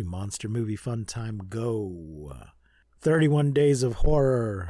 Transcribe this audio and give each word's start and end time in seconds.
to 0.00 0.06
Monster 0.06 0.48
Movie 0.48 0.76
Fun 0.76 1.04
Time 1.04 1.42
Go. 1.50 2.32
31 3.00 3.52
Days 3.52 3.82
of 3.82 3.96
Horror. 3.96 4.66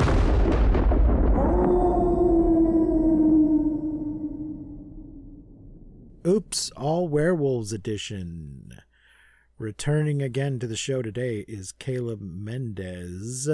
Oops, 6.26 6.70
All 6.70 7.06
Werewolves 7.06 7.72
Edition. 7.72 8.72
Returning 9.56 10.20
again 10.20 10.58
to 10.58 10.66
the 10.66 10.76
show 10.76 11.00
today 11.00 11.44
is 11.46 11.70
Caleb 11.70 12.20
Mendes. 12.20 13.48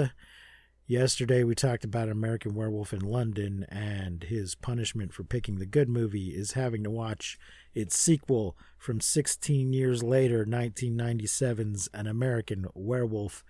Yesterday, 0.89 1.43
we 1.43 1.53
talked 1.53 1.83
about 1.83 2.07
American 2.07 2.55
Werewolf 2.55 2.93
in 2.93 3.01
London, 3.01 3.65
and 3.67 4.23
his 4.23 4.55
punishment 4.55 5.13
for 5.13 5.25
picking 5.25 5.55
the 5.59 5.65
good 5.65 5.89
movie 5.89 6.29
is 6.29 6.53
having 6.53 6.81
to 6.85 6.89
watch 6.89 7.37
its 7.75 7.97
sequel 7.97 8.55
from 8.77 9.01
16 9.01 9.73
years 9.73 10.01
later, 10.01 10.45
1997's 10.45 11.89
An 11.93 12.07
American 12.07 12.67
Werewolf 12.73 13.43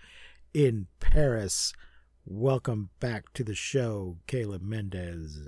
in 0.56 0.88
Paris. 1.00 1.74
Welcome 2.26 2.90
back 3.00 3.32
to 3.34 3.44
the 3.44 3.54
show, 3.54 4.18
Caleb 4.26 4.64
Mendes. 4.64 5.48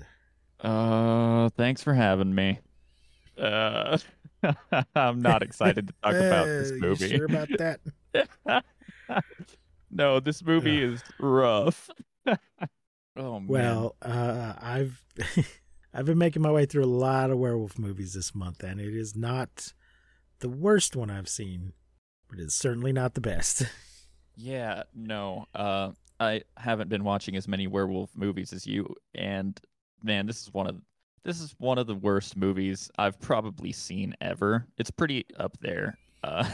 Uh, 0.59 1.49
thanks 1.57 1.81
for 1.81 1.95
having 1.95 2.35
me. 2.35 2.59
Uh, 3.35 3.97
I'm 4.95 5.23
not 5.23 5.41
excited 5.41 5.87
to 5.87 5.93
talk 6.03 6.13
about 6.13 6.45
this 6.45 6.69
Uh, 6.69 6.75
you 6.75 6.81
movie. 6.81 7.09
sure 7.17 7.25
about 7.25 7.49
that? 7.57 7.79
no, 9.91 10.19
this 10.19 10.43
movie 10.43 10.81
is 10.81 11.03
rough. 11.19 11.89
oh 13.15 13.39
man. 13.39 13.47
Well, 13.47 13.95
uh, 14.01 14.53
I've 14.59 15.03
I've 15.93 16.05
been 16.05 16.17
making 16.17 16.41
my 16.41 16.51
way 16.51 16.65
through 16.65 16.83
a 16.83 16.85
lot 16.85 17.31
of 17.31 17.37
werewolf 17.37 17.79
movies 17.79 18.13
this 18.13 18.35
month, 18.35 18.63
and 18.63 18.79
it 18.79 18.95
is 18.95 19.15
not 19.15 19.73
the 20.39 20.49
worst 20.49 20.95
one 20.95 21.09
I've 21.09 21.29
seen, 21.29 21.73
but 22.29 22.39
it's 22.39 22.55
certainly 22.55 22.93
not 22.93 23.15
the 23.15 23.21
best. 23.21 23.63
yeah, 24.35 24.83
no. 24.93 25.45
Uh, 25.55 25.91
I 26.19 26.43
haven't 26.57 26.89
been 26.89 27.03
watching 27.03 27.35
as 27.35 27.47
many 27.47 27.67
werewolf 27.67 28.11
movies 28.15 28.53
as 28.53 28.67
you, 28.67 28.93
and 29.15 29.59
man, 30.03 30.27
this 30.27 30.41
is 30.41 30.53
one 30.53 30.67
of 30.67 30.81
this 31.23 31.41
is 31.41 31.55
one 31.57 31.77
of 31.77 31.87
the 31.87 31.95
worst 31.95 32.37
movies 32.37 32.89
I've 32.97 33.19
probably 33.19 33.71
seen 33.71 34.15
ever. 34.21 34.65
It's 34.77 34.91
pretty 34.91 35.25
up 35.37 35.57
there. 35.59 35.97
Uh, 36.23 36.49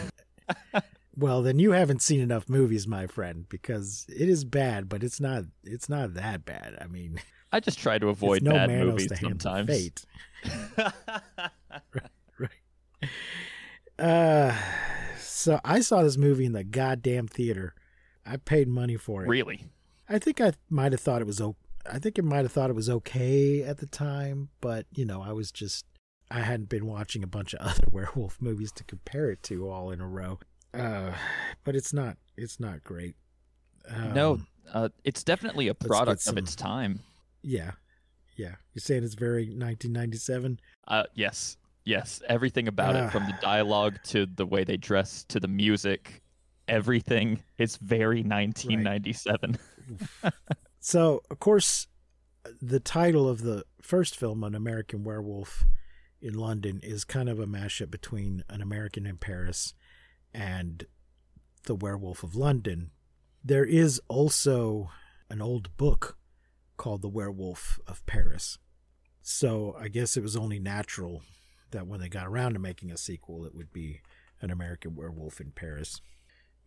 well, 1.18 1.42
then 1.42 1.60
you 1.60 1.72
haven't 1.72 2.02
seen 2.02 2.20
enough 2.22 2.50
movies, 2.50 2.88
my 2.88 3.08
friend, 3.08 3.46
because 3.50 4.06
it 4.10 4.30
is 4.30 4.44
bad, 4.44 4.90
but 4.90 5.04
it's 5.04 5.20
not 5.20 5.44
it's 5.64 5.90
not 5.90 6.14
that 6.16 6.46
bad. 6.46 6.78
I 6.82 6.88
mean, 6.88 7.20
I 7.52 7.60
just 7.60 7.80
try 7.80 7.98
to 7.98 8.08
avoid 8.16 8.44
no 8.44 8.52
bad 8.52 8.70
Manos 8.70 8.88
movies 8.92 9.20
sometimes. 9.20 9.68
fate. 9.68 10.06
Uh, 13.98 14.54
so 15.18 15.58
I 15.64 15.80
saw 15.80 16.04
this 16.04 16.18
movie 16.18 16.44
in 16.44 16.52
the 16.52 16.66
goddamn 16.66 17.30
theater. 17.30 17.74
I 18.26 18.36
paid 18.36 18.68
money 18.68 18.98
for 18.98 19.24
it. 19.24 19.30
really? 19.30 19.70
I 20.10 20.20
think 20.20 20.42
I 20.42 20.52
might 20.70 20.92
have 20.92 21.00
thought 21.00 21.22
it 21.22 21.28
was 21.28 21.42
I 21.42 22.00
think 22.00 22.20
I 22.20 22.22
might 22.22 22.44
have 22.44 22.52
thought 22.52 22.70
it 22.70 22.76
was 22.76 22.90
okay 22.90 23.64
at 23.64 23.78
the 23.78 23.86
time, 23.86 24.50
but 24.60 24.86
you 24.94 25.06
know, 25.06 25.22
I 25.22 25.32
was 25.32 25.52
just 25.52 25.86
I 26.30 26.42
hadn't 26.42 26.70
been 26.70 26.88
watching 26.88 27.24
a 27.24 27.28
bunch 27.28 27.54
of 27.54 27.62
other 27.62 27.86
werewolf 27.92 28.42
movies 28.42 28.72
to 28.74 28.84
compare 28.84 29.30
it 29.30 29.44
to 29.44 29.70
all 29.70 29.92
in 29.92 30.02
a 30.02 30.08
row. 30.08 30.40
Uh, 30.76 31.14
but 31.64 31.76
it's 31.76 31.94
not 31.94 32.18
it's 32.38 32.60
not 32.60 32.84
great. 32.84 33.16
no, 34.14 34.34
Um, 34.34 34.48
uh, 34.74 34.90
it's 35.04 35.24
definitely 35.24 35.68
a 35.68 35.74
product 35.76 36.22
some- 36.22 36.38
of 36.38 36.44
its 36.44 36.56
time. 36.56 37.00
Yeah. 37.42 37.72
Yeah. 38.36 38.56
You're 38.74 38.82
saying 38.82 39.04
it's 39.04 39.14
very 39.16 39.46
1997? 39.46 40.60
Uh, 40.88 41.04
yes, 41.14 41.58
yes. 41.86 42.22
Everything 42.28 42.68
about 42.68 42.96
it, 42.96 43.12
from 43.12 43.24
the 43.28 43.34
Ah. 43.36 43.40
dialogue 43.42 44.00
to 44.06 44.26
the 44.26 44.46
way 44.46 44.64
they 44.64 44.76
dress 44.78 45.24
to 45.26 45.40
the 45.40 45.48
music, 45.48 46.22
everything 46.68 47.44
is 47.58 47.78
very 47.78 48.24
1997. 48.24 49.58
So, 50.80 51.22
of 51.32 51.40
course, 51.40 51.88
the 52.62 52.80
title 52.80 53.28
of 53.28 53.42
the 53.42 53.64
first 53.82 54.16
film, 54.16 54.44
An 54.44 54.54
American 54.54 55.04
Werewolf 55.04 55.66
in 56.22 56.36
London, 56.36 56.80
is 56.84 57.04
kind 57.04 57.28
of 57.30 57.40
a 57.40 57.48
mashup 57.48 57.90
between 57.90 58.44
An 58.50 58.62
American 58.62 59.08
in 59.08 59.18
Paris 59.18 59.74
and 60.36 60.86
The 61.64 61.76
Werewolf 61.76 62.22
of 62.22 62.36
London. 62.36 62.92
There 63.44 63.66
is 63.66 64.02
also 64.08 64.90
an 65.30 65.42
old 65.42 65.76
book 65.78 66.18
called 66.78 67.02
The 67.02 67.10
Werewolf 67.10 67.80
of 67.88 68.06
Paris. 68.06 68.58
So, 69.22 69.76
I 69.80 69.88
guess 69.88 70.18
it 70.18 70.24
was 70.24 70.36
only 70.36 70.60
natural 70.60 71.24
that 71.72 71.88
when 71.88 72.00
they 72.00 72.10
got 72.10 72.28
around 72.28 72.54
to 72.54 72.60
making 72.60 72.92
a 72.92 72.98
sequel, 72.98 73.46
it 73.46 73.56
would 73.56 73.72
be 73.74 74.02
An 74.42 74.52
American 74.52 74.96
Werewolf 74.96 75.40
in 75.40 75.52
Paris. 75.52 76.02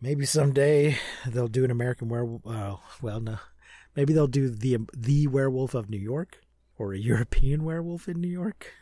Maybe 0.01 0.25
someday 0.25 0.97
they'll 1.27 1.47
do 1.47 1.63
an 1.63 1.71
American 1.71 2.09
Werewolf. 2.09 2.45
Uh, 2.45 2.77
well, 3.01 3.19
no. 3.19 3.37
Maybe 3.95 4.13
they'll 4.13 4.27
do 4.27 4.49
the 4.49 4.77
the 4.95 5.27
Werewolf 5.27 5.73
of 5.73 5.89
New 5.89 5.97
York 5.97 6.41
or 6.77 6.93
a 6.93 6.97
European 7.11 7.63
Werewolf 7.63 8.07
in 8.07 8.19
New 8.19 8.29
York. 8.29 8.73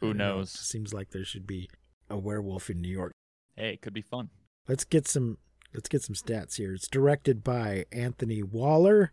Who 0.00 0.08
don't 0.08 0.18
know. 0.18 0.32
It 0.34 0.36
knows? 0.36 0.50
seems 0.50 0.94
like 0.94 1.10
there 1.10 1.24
should 1.24 1.46
be 1.46 1.68
a 2.08 2.18
werewolf 2.18 2.68
in 2.70 2.80
New 2.80 2.90
York. 2.90 3.12
Hey, 3.56 3.74
it 3.74 3.82
could 3.82 3.92
be 3.92 4.02
fun. 4.02 4.30
Let's 4.68 4.84
get 4.84 5.06
some 5.06 5.38
let's 5.74 5.88
get 5.88 6.02
some 6.02 6.14
stats 6.14 6.56
here. 6.56 6.74
It's 6.74 6.88
directed 6.88 7.42
by 7.44 7.86
Anthony 7.92 8.42
Waller, 8.42 9.12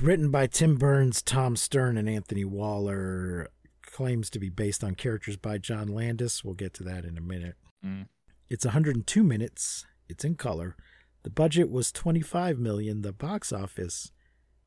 written 0.00 0.30
by 0.30 0.46
Tim 0.46 0.76
Burns, 0.76 1.22
Tom 1.22 1.56
Stern, 1.56 1.96
and 1.96 2.08
Anthony 2.08 2.44
Waller. 2.44 3.48
Claims 3.84 4.30
to 4.30 4.38
be 4.38 4.48
based 4.48 4.82
on 4.82 4.94
characters 4.94 5.36
by 5.36 5.58
John 5.58 5.88
Landis. 5.88 6.42
We'll 6.42 6.54
get 6.54 6.72
to 6.74 6.84
that 6.84 7.04
in 7.04 7.18
a 7.18 7.20
minute. 7.20 7.56
Mm. 7.84 8.06
It's 8.48 8.64
102 8.64 9.22
minutes. 9.22 9.86
It's 10.08 10.24
in 10.24 10.36
color. 10.36 10.76
The 11.24 11.30
budget 11.30 11.70
was 11.70 11.92
25 11.92 12.58
million. 12.58 13.02
The 13.02 13.12
box 13.12 13.52
office 13.52 14.12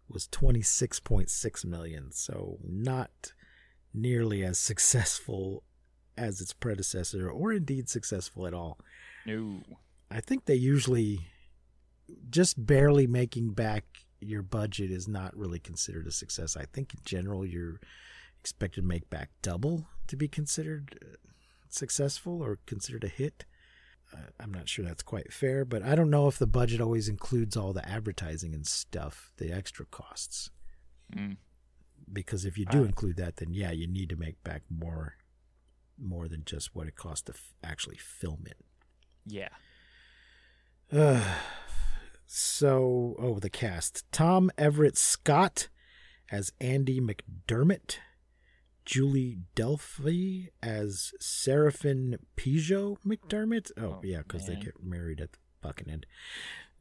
was 0.08 0.28
26.6 0.28 1.66
million. 1.66 2.12
So 2.12 2.60
not 2.64 3.34
nearly 3.94 4.44
as 4.44 4.60
successful 4.60 5.64
as 6.18 6.42
its 6.42 6.54
predecessor, 6.54 7.30
or 7.30 7.52
indeed 7.54 7.90
successful 7.90 8.48
at 8.48 8.54
all. 8.54 8.80
No. 9.26 9.62
I 10.10 10.22
think 10.22 10.46
they 10.46 10.56
usually 10.56 11.28
just 12.30 12.66
barely 12.66 13.08
making 13.08 13.54
back 13.54 13.84
your 14.22 14.42
budget 14.42 14.92
is 14.92 15.08
not 15.08 15.36
really 15.36 15.60
considered 15.60 16.08
a 16.08 16.12
success. 16.12 16.56
I 16.56 16.66
think 16.66 16.94
in 16.94 17.00
general 17.04 17.46
you're 17.46 17.80
expected 18.40 18.82
to 18.82 18.88
make 18.88 19.10
back 19.10 19.30
double 19.42 19.88
to 20.08 20.16
be 20.16 20.28
considered 20.28 21.00
uh, 21.02 21.16
successful 21.70 22.42
or 22.44 22.60
considered 22.66 23.04
a 23.04 23.08
hit. 23.08 23.46
Uh, 24.14 24.28
I'm 24.40 24.54
not 24.54 24.70
sure 24.70 24.86
that's 24.86 25.04
quite 25.04 25.34
fair, 25.34 25.66
but 25.66 25.82
I 25.82 25.96
don't 25.96 26.12
know 26.12 26.28
if 26.28 26.38
the 26.38 26.48
budget 26.48 26.80
always 26.80 27.10
includes 27.10 27.58
all 27.58 27.74
the 27.74 27.88
advertising 27.90 28.54
and 28.54 28.66
stuff, 28.66 29.32
the 29.38 29.52
extra 29.52 29.86
costs. 29.86 30.52
Mm. 31.14 31.38
Because 32.12 32.46
if 32.46 32.56
you 32.58 32.66
do 32.66 32.82
Uh, 32.82 32.86
include 32.86 33.18
that, 33.18 33.38
then 33.38 33.52
yeah, 33.54 33.72
you 33.72 33.88
need 33.88 34.10
to 34.10 34.16
make 34.16 34.44
back 34.44 34.62
more, 34.70 35.16
more 36.00 36.28
than 36.28 36.44
just 36.46 36.76
what 36.76 36.88
it 36.88 36.96
costs 36.96 37.24
to 37.24 37.34
f- 37.34 37.54
actually 37.64 37.98
film 37.98 38.44
it. 38.46 38.58
Yeah. 39.26 39.50
Uh, 40.92 41.24
so, 42.26 43.16
oh, 43.20 43.40
the 43.40 43.50
cast 43.50 44.04
Tom 44.12 44.52
Everett 44.58 44.98
Scott 44.98 45.70
as 46.32 46.52
Andy 46.60 47.00
McDermott, 47.00 47.98
Julie 48.84 49.38
Delpy 49.56 50.50
as 50.62 51.12
Seraphin 51.22 52.18
Peugeot 52.38 52.98
McDermott. 53.06 53.72
Oh, 53.78 53.84
Oh, 53.84 54.02
yeah, 54.04 54.20
because 54.20 54.48
they 54.48 54.56
get 54.56 54.84
married 54.84 55.22
at 55.22 55.34
the 55.34 55.38
fucking 55.62 55.90
end. 55.90 56.06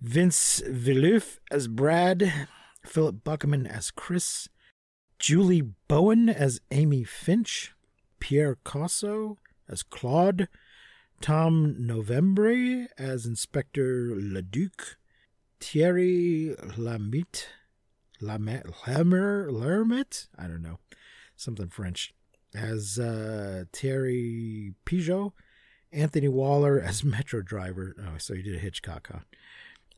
Vince 0.00 0.61
Vieluf 0.67 1.38
as 1.50 1.69
Brad, 1.69 2.49
Philip 2.85 3.23
Buckman 3.25 3.67
as 3.67 3.91
Chris, 3.91 4.49
Julie 5.19 5.62
Bowen 5.88 6.29
as 6.29 6.61
Amy 6.71 7.05
Finch, 7.05 7.74
Pierre 8.25 8.56
Cosso 8.65 9.37
as 9.69 9.82
Claude, 9.82 10.49
Tom 11.21 11.76
Novembre 11.79 12.88
as 12.97 13.26
Inspector 13.26 14.17
Leduc, 14.17 14.97
Thierry 15.61 16.56
Lamit, 16.59 17.44
Lamet, 18.23 18.65
Lamer, 18.87 19.50
Lermit, 19.53 20.29
I 20.38 20.47
don't 20.47 20.62
know, 20.62 20.79
something 21.37 21.69
French, 21.69 22.15
as 22.55 22.99
uh, 22.99 23.65
Thierry 23.75 24.73
Anthony 25.93 26.29
Waller 26.29 26.81
as 26.81 27.05
Metro 27.05 27.43
Driver. 27.43 27.94
Oh, 28.00 28.17
so 28.17 28.32
he 28.32 28.41
did 28.41 28.55
a 28.56 28.59
Hitchcock, 28.59 29.11
huh? 29.12 29.21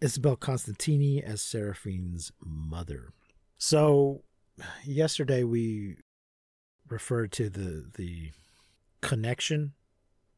Isabel 0.01 0.35
Constantini 0.35 1.23
as 1.23 1.43
Seraphine's 1.43 2.33
mother. 2.45 3.13
So, 3.57 4.25
yesterday 4.85 5.45
we 5.45 5.99
referred 6.89 7.33
to 7.33 7.49
the 7.49 7.87
the 7.97 8.31
connection. 9.01 9.73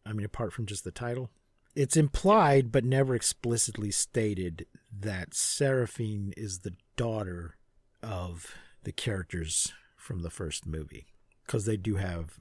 I 0.04 0.12
mean, 0.12 0.24
apart 0.24 0.52
from 0.52 0.66
just 0.66 0.84
the 0.84 0.90
title, 0.90 1.30
it's 1.74 1.96
implied 1.96 2.72
but 2.72 2.84
never 2.84 3.14
explicitly 3.14 3.90
stated 3.90 4.66
that 5.00 5.34
Seraphine 5.34 6.32
is 6.36 6.60
the 6.60 6.74
daughter 6.96 7.56
of 8.02 8.54
the 8.84 8.92
characters 8.92 9.72
from 9.96 10.22
the 10.22 10.30
first 10.30 10.66
movie 10.66 11.06
because 11.44 11.66
they 11.66 11.76
do 11.76 11.96
have 11.96 12.38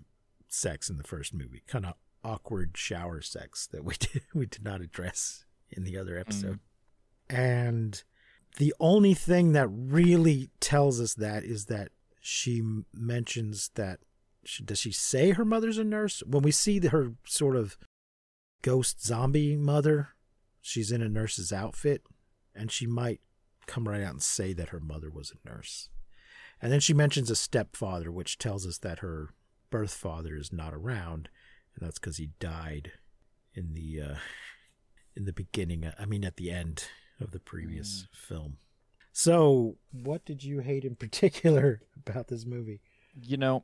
sex 0.48 0.90
in 0.90 0.98
the 0.98 1.04
first 1.04 1.34
movie, 1.34 1.64
kind 1.68 1.86
of 1.86 1.94
awkward 2.24 2.78
shower 2.78 3.22
sex 3.22 3.68
that 3.68 3.84
we 3.84 3.96
did, 4.00 4.22
we 4.34 4.46
did 4.46 4.64
not 4.64 4.82
address 4.82 5.46
in 5.70 5.84
the 5.84 5.98
other 5.98 6.18
episode. 6.18 6.60
Mm-hmm. 7.30 7.36
And 7.36 8.04
the 8.58 8.74
only 8.80 9.14
thing 9.14 9.52
that 9.52 9.68
really 9.68 10.50
tells 10.60 11.00
us 11.00 11.14
that 11.16 11.44
is 11.44 11.66
that 11.66 11.90
she 12.30 12.62
mentions 12.94 13.72
that 13.76 14.02
she, 14.44 14.62
does 14.62 14.80
she 14.80 14.92
say 14.92 15.32
her 15.32 15.46
mother's 15.46 15.78
a 15.78 15.84
nurse? 15.86 16.22
When 16.28 16.44
we 16.44 16.52
see 16.52 16.86
her 16.86 17.14
sort 17.26 17.56
of 17.56 17.78
ghost 18.62 19.02
zombie 19.02 19.56
mother 19.56 20.10
she's 20.62 20.92
in 20.92 21.02
a 21.02 21.08
nurse's 21.08 21.54
outfit 21.54 22.02
and 22.54 22.70
she 22.70 22.86
might 22.86 23.22
come 23.66 23.88
right 23.88 24.04
out 24.04 24.12
and 24.12 24.22
say 24.22 24.52
that 24.52 24.70
her 24.70 24.80
mother 24.82 25.10
was 25.10 25.32
a 25.32 25.48
nurse. 25.48 25.88
And 26.62 26.70
then 26.70 26.82
she 26.82 26.94
mentions 26.94 27.32
a 27.32 27.36
stepfather 27.36 28.12
which 28.12 28.38
tells 28.38 28.68
us 28.68 28.78
that 28.80 29.00
her 29.00 29.30
birth 29.70 29.94
father 29.94 30.36
is 30.36 30.52
not 30.52 30.74
around 30.74 31.30
and 31.76 31.88
that's 31.88 32.00
because 32.00 32.18
he 32.18 32.32
died 32.40 32.92
in 33.54 33.74
the 33.74 34.02
uh 34.02 34.16
in 35.16 35.26
the 35.26 35.34
beginning 35.34 35.90
i 35.98 36.06
mean 36.06 36.26
at 36.26 36.36
the 36.36 36.52
end 36.52 36.86
of 37.22 37.32
the 37.32 37.40
previous 37.40 38.08
film. 38.14 38.58
So 39.14 39.78
what 39.92 40.26
did 40.26 40.44
you 40.44 40.60
hate 40.60 40.86
in 40.86 40.96
particular 40.96 41.82
about 42.10 42.28
this 42.28 42.46
movie 42.46 42.80
You 43.22 43.38
know, 43.38 43.64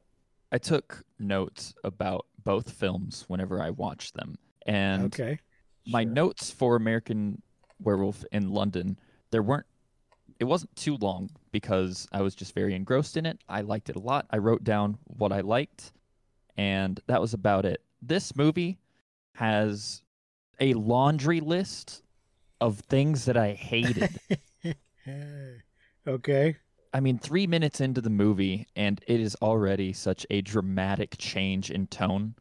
I 0.52 0.58
took 0.58 1.04
notes 1.20 1.74
about 1.84 2.26
both 2.44 2.72
films 2.72 3.26
whenever 3.28 3.62
I 3.62 3.70
watched 3.72 4.14
them. 4.16 4.38
And 4.66 5.06
okay 5.06 5.40
my 5.86 6.04
Sure. 6.04 6.12
notes 6.12 6.50
for 6.52 6.76
American 6.76 7.42
Werewolf 7.80 8.24
in 8.32 8.52
London, 8.52 8.98
there 9.32 9.44
weren't 9.44 9.66
it 10.40 10.46
wasn't 10.46 10.76
too 10.76 10.98
long 10.98 11.30
because 11.52 12.08
I 12.12 12.22
was 12.22 12.36
just 12.36 12.54
very 12.56 12.74
engrossed 12.76 13.18
in 13.18 13.26
it. 13.26 13.40
I 13.48 13.62
liked 13.62 13.90
it 13.90 13.96
a 13.96 14.00
lot. 14.00 14.26
I 14.30 14.38
wrote 14.38 14.64
down 14.64 14.98
what 15.06 15.32
I 15.32 15.42
liked 15.42 15.94
and 16.58 17.00
that 17.08 17.22
was 17.22 17.34
about 17.34 17.66
it. 17.66 17.82
This 18.02 18.36
movie 18.36 18.80
has 19.36 20.04
a 20.60 20.74
laundry 20.76 21.40
list 21.42 22.04
of 22.62 22.80
things 22.82 23.26
that 23.26 23.38
I 23.38 23.54
hated. 23.54 24.20
okay 26.08 26.58
I 26.94 27.00
mean, 27.00 27.18
three 27.18 27.48
minutes 27.48 27.82
into 27.82 28.02
the 28.02 28.10
movie, 28.10 28.68
and 28.76 29.04
it 29.08 29.20
is 29.20 29.36
already 29.42 29.94
such 29.94 30.26
a 30.30 30.42
dramatic 30.42 31.16
change 31.18 31.72
in 31.72 31.88
tone 31.88 32.36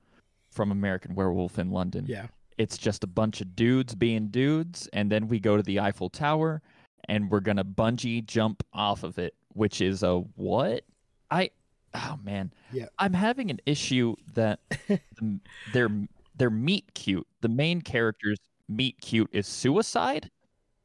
from 0.51 0.71
American 0.71 1.15
Werewolf 1.15 1.59
in 1.59 1.71
London. 1.71 2.05
yeah 2.07 2.27
It's 2.59 2.77
just 2.77 3.03
a 3.03 3.07
bunch 3.07 3.41
of 3.41 3.57
dudes 3.57 3.95
being 3.95 4.29
dudes, 4.29 4.89
and 4.93 5.11
then 5.11 5.27
we 5.29 5.41
go 5.41 5.57
to 5.57 5.63
the 5.63 5.81
Eiffel 5.81 6.11
Tower, 6.11 6.61
and 7.09 7.31
we're 7.31 7.41
gonna 7.41 7.65
bungee 7.65 8.25
jump 8.27 8.63
off 8.75 9.03
of 9.03 9.19
it, 9.19 9.35
which 9.55 9.81
is 9.81 10.03
a 10.03 10.19
what? 10.37 10.85
I, 11.31 11.51
oh 11.95 12.19
man, 12.23 12.53
Yeah. 12.73 12.87
I'm 12.99 13.15
having 13.15 13.51
an 13.51 13.61
issue 13.65 14.17
that 14.35 14.61
the, 14.89 15.41
their 15.73 15.89
their 16.37 16.51
meet 16.51 16.93
cute, 16.95 17.27
the 17.41 17.49
main 17.49 17.81
character's 17.81 18.39
meet 18.69 19.01
cute 19.01 19.31
is 19.33 19.47
suicide, 19.47 20.31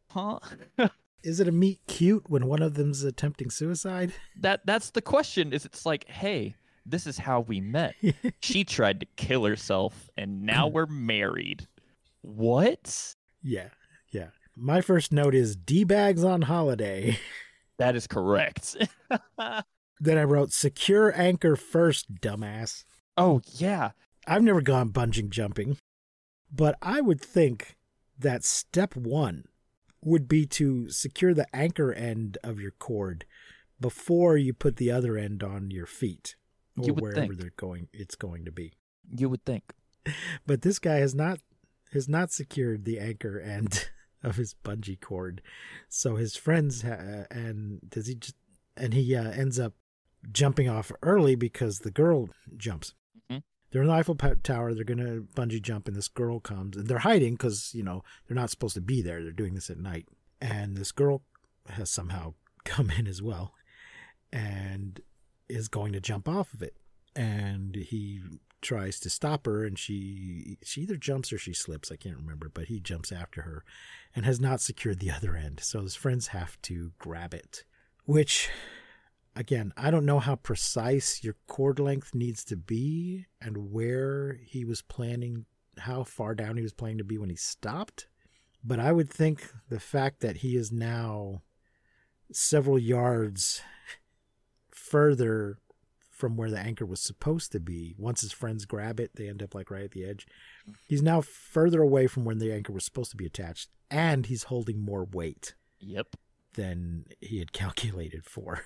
huh? 0.10 0.40
Is 1.28 1.42
it 1.42 1.48
a 1.50 1.52
meet 1.52 1.82
cute 1.88 2.30
when 2.30 2.48
one 2.48 2.62
of 2.62 2.76
them's 2.76 3.04
attempting 3.04 3.50
suicide? 3.50 4.14
that 4.40 4.66
that's 4.66 4.92
the 4.92 5.02
question 5.02 5.52
is 5.52 5.66
it's 5.66 5.86
like 5.86 6.08
hey 6.08 6.56
this 6.86 7.06
is 7.06 7.18
how 7.18 7.42
we 7.42 7.60
met 7.60 7.96
she 8.40 8.64
tried 8.64 9.02
to 9.02 9.06
kill 9.18 9.44
herself 9.44 10.10
and 10.16 10.44
now 10.44 10.68
we're 10.74 10.86
married 10.86 11.68
what 12.22 13.14
Yeah, 13.44 13.70
yeah. 14.10 14.30
My 14.56 14.80
first 14.80 15.12
note 15.12 15.36
is 15.36 15.58
D 15.58 15.84
bags 15.84 16.24
on 16.24 16.44
holiday. 16.44 17.20
that 17.78 17.94
is 17.94 18.08
correct 18.08 18.78
then 20.00 20.18
I 20.18 20.24
wrote 20.24 20.54
secure 20.54 21.14
anchor 21.20 21.58
first, 21.58 22.22
dumbass. 22.22 22.86
oh 23.18 23.42
yeah 23.58 23.92
I've 24.26 24.44
never 24.44 24.62
gone 24.62 24.92
bungee 24.92 25.30
jumping, 25.30 25.78
but 26.50 26.78
I 26.82 27.02
would 27.02 27.20
think 27.20 27.76
that 28.18 28.46
step 28.46 28.96
one 28.96 29.44
would 30.08 30.28
be 30.28 30.46
to 30.46 30.90
secure 30.90 31.34
the 31.34 31.48
anchor 31.56 31.92
end 31.94 32.38
of 32.44 32.60
your 32.60 32.72
cord 32.72 33.26
before 33.80 34.38
you 34.38 34.54
put 34.54 34.78
the 34.78 34.92
other 34.92 35.18
end 35.18 35.44
on 35.44 35.70
your 35.72 35.86
feet 35.86 36.36
or 36.78 36.86
You 36.86 36.94
wherever 36.94 37.22
think. 37.28 37.38
they're 37.40 37.54
going 37.58 37.88
it's 37.94 38.16
going 38.16 38.46
to 38.46 38.52
be. 38.52 38.74
you 39.16 39.30
would 39.30 39.44
think 39.46 39.64
But 40.48 40.62
this 40.62 40.80
guy 40.80 40.96
has 41.06 41.14
not 41.14 41.40
has 41.94 42.08
not 42.10 42.32
secured 42.32 42.86
the 42.86 43.00
anchor 43.00 43.40
end 43.40 43.90
of 44.24 44.36
his 44.38 44.56
bungee 44.66 45.00
cord. 45.00 45.42
So 45.90 46.16
his 46.16 46.36
friends 46.36 46.82
ha- 46.82 47.26
and 47.32 47.80
does 47.90 48.08
he 48.08 48.16
just 48.16 48.36
and 48.76 48.94
he 48.94 49.16
uh, 49.16 49.32
ends 49.32 49.60
up 49.60 49.74
jumping 50.32 50.68
off 50.70 50.92
early 51.04 51.36
because 51.36 51.80
the 51.80 51.92
girl 51.92 52.30
jumps. 52.58 52.94
They're 53.72 53.82
in 53.82 53.88
the 53.88 53.94
Eiffel 53.94 54.16
Tower. 54.16 54.74
They're 54.74 54.84
gonna 54.84 55.22
bungee 55.36 55.62
jump, 55.62 55.88
and 55.88 55.96
this 55.96 56.08
girl 56.08 56.40
comes, 56.40 56.78
and 56.78 56.88
they're 56.88 57.00
hiding 57.00 57.34
because 57.34 57.74
you 57.74 57.84
know 57.84 58.04
they're 58.28 58.36
not 58.36 58.50
supposed 58.50 58.76
to 58.76 58.82
be 58.82 59.02
there. 59.02 59.22
They're 59.22 59.32
doing 59.32 59.56
this 59.56 59.70
at 59.70 59.78
night, 59.78 60.08
and 60.42 60.76
this 60.76 60.92
girl 60.92 61.24
has 61.70 61.90
somehow 61.90 62.34
come 62.64 62.92
in 62.92 63.08
as 63.08 63.22
well, 63.22 63.54
and 64.32 65.02
is 65.50 65.68
going 65.68 65.94
to 65.94 66.00
jump 66.00 66.28
off 66.28 66.54
of 66.54 66.62
it, 66.62 66.76
and 67.16 67.76
he 67.76 68.22
tries 68.62 69.00
to 69.02 69.10
stop 69.10 69.46
her, 69.46 69.66
and 69.66 69.78
she 69.78 70.58
she 70.64 70.82
either 70.82 70.96
jumps 70.96 71.34
or 71.34 71.38
she 71.38 71.54
slips. 71.54 71.92
I 71.92 71.98
can't 71.98 72.18
remember, 72.18 72.50
but 72.50 72.66
he 72.66 72.80
jumps 72.80 73.12
after 73.12 73.42
her, 73.42 73.64
and 74.16 74.26
has 74.26 74.40
not 74.40 74.62
secured 74.62 75.00
the 75.00 75.12
other 75.12 75.36
end. 75.36 75.60
So 75.62 75.82
his 75.82 75.96
friends 75.96 76.28
have 76.28 76.62
to 76.64 76.92
grab 77.00 77.34
it, 77.34 77.64
which 78.06 78.50
again, 79.38 79.72
I 79.78 79.92
don't 79.92 80.06
know 80.06 80.20
how 80.20 80.36
precise 80.36 81.24
your 81.24 81.36
cord 81.48 81.80
length 81.80 82.16
needs 82.16 82.44
to 82.46 82.56
be 82.56 83.28
and 83.40 83.72
where 83.72 84.40
he 84.44 84.66
was 84.66 84.82
planning, 84.82 85.46
how 85.78 86.04
far 86.04 86.34
down 86.36 86.58
he 86.58 86.64
was 86.64 86.74
planning 86.74 86.98
to 86.98 87.04
be 87.04 87.18
when 87.18 87.30
he 87.30 87.36
stopped. 87.36 88.08
But 88.64 88.80
I 88.80 88.92
would 88.92 89.10
think 89.10 89.50
the 89.70 89.80
fact 89.80 90.22
that 90.22 90.38
he 90.38 90.56
is 90.56 90.72
now 90.72 91.44
several 92.32 92.80
yards 92.80 93.62
further 94.70 95.60
from 96.10 96.36
where 96.36 96.50
the 96.50 96.60
anchor 96.60 96.86
was 96.86 97.00
supposed 97.00 97.52
to 97.52 97.60
be, 97.60 97.94
once 97.98 98.22
his 98.22 98.32
friends 98.32 98.66
grab 98.66 99.00
it, 99.00 99.12
they 99.16 99.30
end 99.30 99.44
up 99.44 99.54
like 99.54 99.70
right 99.70 99.84
at 99.84 99.92
the 99.92 100.04
edge. 100.04 100.26
He's 100.88 101.04
now 101.04 101.22
further 101.22 101.82
away 101.82 102.08
from 102.08 102.26
where 102.26 102.36
the 102.36 102.52
anchor 102.52 102.74
was 102.74 102.84
supposed 102.84 103.12
to 103.12 103.18
be 103.18 103.28
attached, 103.28 103.70
and 103.92 104.26
he's 104.26 104.44
holding 104.44 104.82
more 104.82 105.06
weight 105.06 105.54
yep 105.80 106.16
than 106.56 107.06
he 107.22 107.38
had 107.38 107.52
calculated 107.54 108.26
for. 108.26 108.64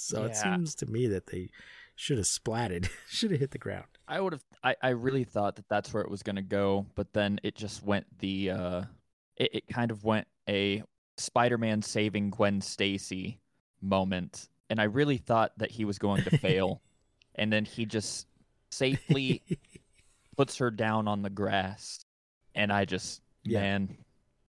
So 0.00 0.24
it 0.24 0.36
seems 0.36 0.74
to 0.76 0.86
me 0.86 1.06
that 1.08 1.26
they 1.26 1.50
should 1.96 2.18
have 2.18 2.26
splatted, 2.26 2.88
should 3.08 3.30
have 3.32 3.40
hit 3.40 3.50
the 3.50 3.58
ground. 3.58 3.86
i 4.06 4.20
would 4.20 4.32
have 4.32 4.44
I, 4.62 4.76
I 4.82 4.88
really 4.90 5.24
thought 5.24 5.56
that 5.56 5.68
that's 5.68 5.92
where 5.92 6.02
it 6.02 6.10
was 6.10 6.22
going 6.22 6.36
to 6.36 6.42
go 6.42 6.86
but 6.94 7.12
then 7.12 7.40
it 7.42 7.54
just 7.56 7.82
went 7.84 8.06
the 8.20 8.50
uh 8.50 8.82
it, 9.36 9.50
it 9.56 9.68
kind 9.68 9.90
of 9.90 10.04
went 10.04 10.26
a 10.48 10.82
spider-man 11.16 11.82
saving 11.82 12.30
gwen 12.30 12.60
stacy 12.60 13.40
moment 13.82 14.48
and 14.70 14.80
i 14.80 14.84
really 14.84 15.16
thought 15.18 15.52
that 15.58 15.70
he 15.72 15.84
was 15.84 15.98
going 15.98 16.22
to 16.22 16.38
fail 16.38 16.80
and 17.34 17.52
then 17.52 17.64
he 17.64 17.84
just 17.84 18.26
safely 18.70 19.42
puts 20.36 20.56
her 20.58 20.70
down 20.70 21.08
on 21.08 21.22
the 21.22 21.30
grass 21.30 21.98
and 22.54 22.72
i 22.72 22.84
just 22.84 23.20
Yeah. 23.44 23.60
man 23.60 23.96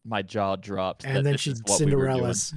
my 0.05 0.21
jaw 0.21 0.55
dropped 0.55 1.03
that 1.03 1.15
and 1.17 1.25
then 1.25 1.33
this 1.33 1.41
she 1.41 1.51
is 1.51 1.61
we. 1.67 1.73
Cinderella's. 1.73 2.53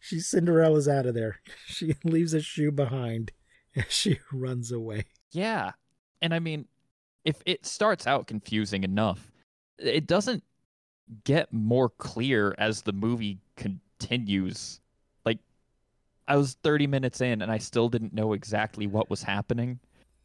She 0.00 0.20
Cinderella's 0.20 0.88
out 0.88 1.06
of 1.06 1.14
there. 1.14 1.40
She 1.66 1.94
leaves 2.04 2.34
a 2.34 2.40
shoe 2.40 2.70
behind 2.70 3.32
and 3.74 3.86
she 3.88 4.20
runs 4.32 4.72
away. 4.72 5.04
Yeah. 5.30 5.72
And 6.22 6.34
I 6.34 6.38
mean, 6.38 6.66
if 7.24 7.42
it 7.46 7.66
starts 7.66 8.06
out 8.06 8.26
confusing 8.26 8.84
enough, 8.84 9.30
it 9.78 10.06
doesn't 10.06 10.42
get 11.24 11.52
more 11.52 11.90
clear 11.90 12.54
as 12.58 12.82
the 12.82 12.92
movie 12.92 13.38
continues. 13.56 14.80
Like, 15.24 15.38
I 16.26 16.36
was 16.36 16.56
30 16.62 16.86
minutes 16.86 17.20
in 17.20 17.42
and 17.42 17.52
I 17.52 17.58
still 17.58 17.88
didn't 17.88 18.14
know 18.14 18.32
exactly 18.32 18.86
what 18.86 19.10
was 19.10 19.22
happening 19.22 19.78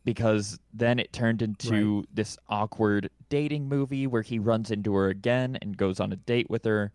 because 0.05 0.59
then 0.73 0.99
it 0.99 1.13
turned 1.13 1.41
into 1.41 2.03
this 2.13 2.37
awkward 2.49 3.09
dating 3.29 3.69
movie 3.69 4.07
where 4.07 4.21
he 4.21 4.39
runs 4.39 4.71
into 4.71 4.93
her 4.95 5.09
again 5.09 5.57
and 5.61 5.77
goes 5.77 5.99
on 5.99 6.11
a 6.11 6.17
date 6.17 6.49
with 6.49 6.65
her 6.65 6.91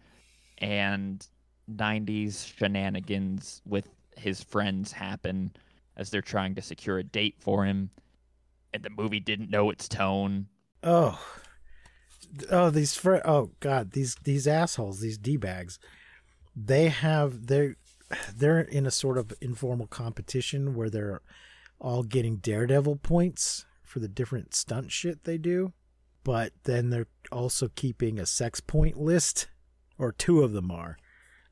and 0.59 1.27
90s 1.71 2.57
shenanigans 2.57 3.63
with 3.67 3.89
his 4.17 4.43
friends 4.43 4.93
happen 4.93 5.53
as 5.97 6.11
they're 6.11 6.23
trying 6.23 6.55
to 6.55 6.63
secure 6.63 6.99
a 6.99 7.05
date 7.05 7.37
for 7.39 7.65
him 7.65 7.91
and 8.73 8.83
the 8.83 8.91
movie 8.91 9.21
didn't 9.21 9.51
know 9.51 9.71
its 9.71 9.89
tone. 9.89 10.47
Oh, 10.83 11.21
oh 12.51 12.71
these 12.71 12.95
fr- 12.95 13.17
oh 13.25 13.53
god 13.61 13.93
these 13.93 14.17
these 14.25 14.47
assholes 14.47 15.01
these 15.01 15.19
d 15.19 15.37
bags 15.37 15.79
they 16.55 16.89
have 16.89 17.47
they're 17.47 17.77
they're 18.35 18.61
in 18.61 18.87
a 18.87 18.91
sort 18.91 19.19
of 19.19 19.33
informal 19.41 19.87
competition 19.87 20.75
where 20.75 20.91
they're 20.91 21.21
all 21.81 22.03
getting 22.03 22.37
daredevil 22.37 22.97
points 22.97 23.65
for 23.83 24.01
the 24.01 24.09
different 24.09 24.55
stunt 24.55 24.91
shit 24.93 25.25
they 25.25 25.39
do 25.39 25.73
but 26.25 26.53
then 26.65 26.91
they're 26.91 27.07
also 27.33 27.69
keeping 27.75 28.19
a 28.19 28.27
sex 28.27 28.61
point 28.61 28.99
list 28.99 29.49
or 29.99 30.13
two 30.13 30.43
of 30.43 30.53
them 30.53 30.71
are 30.71 30.99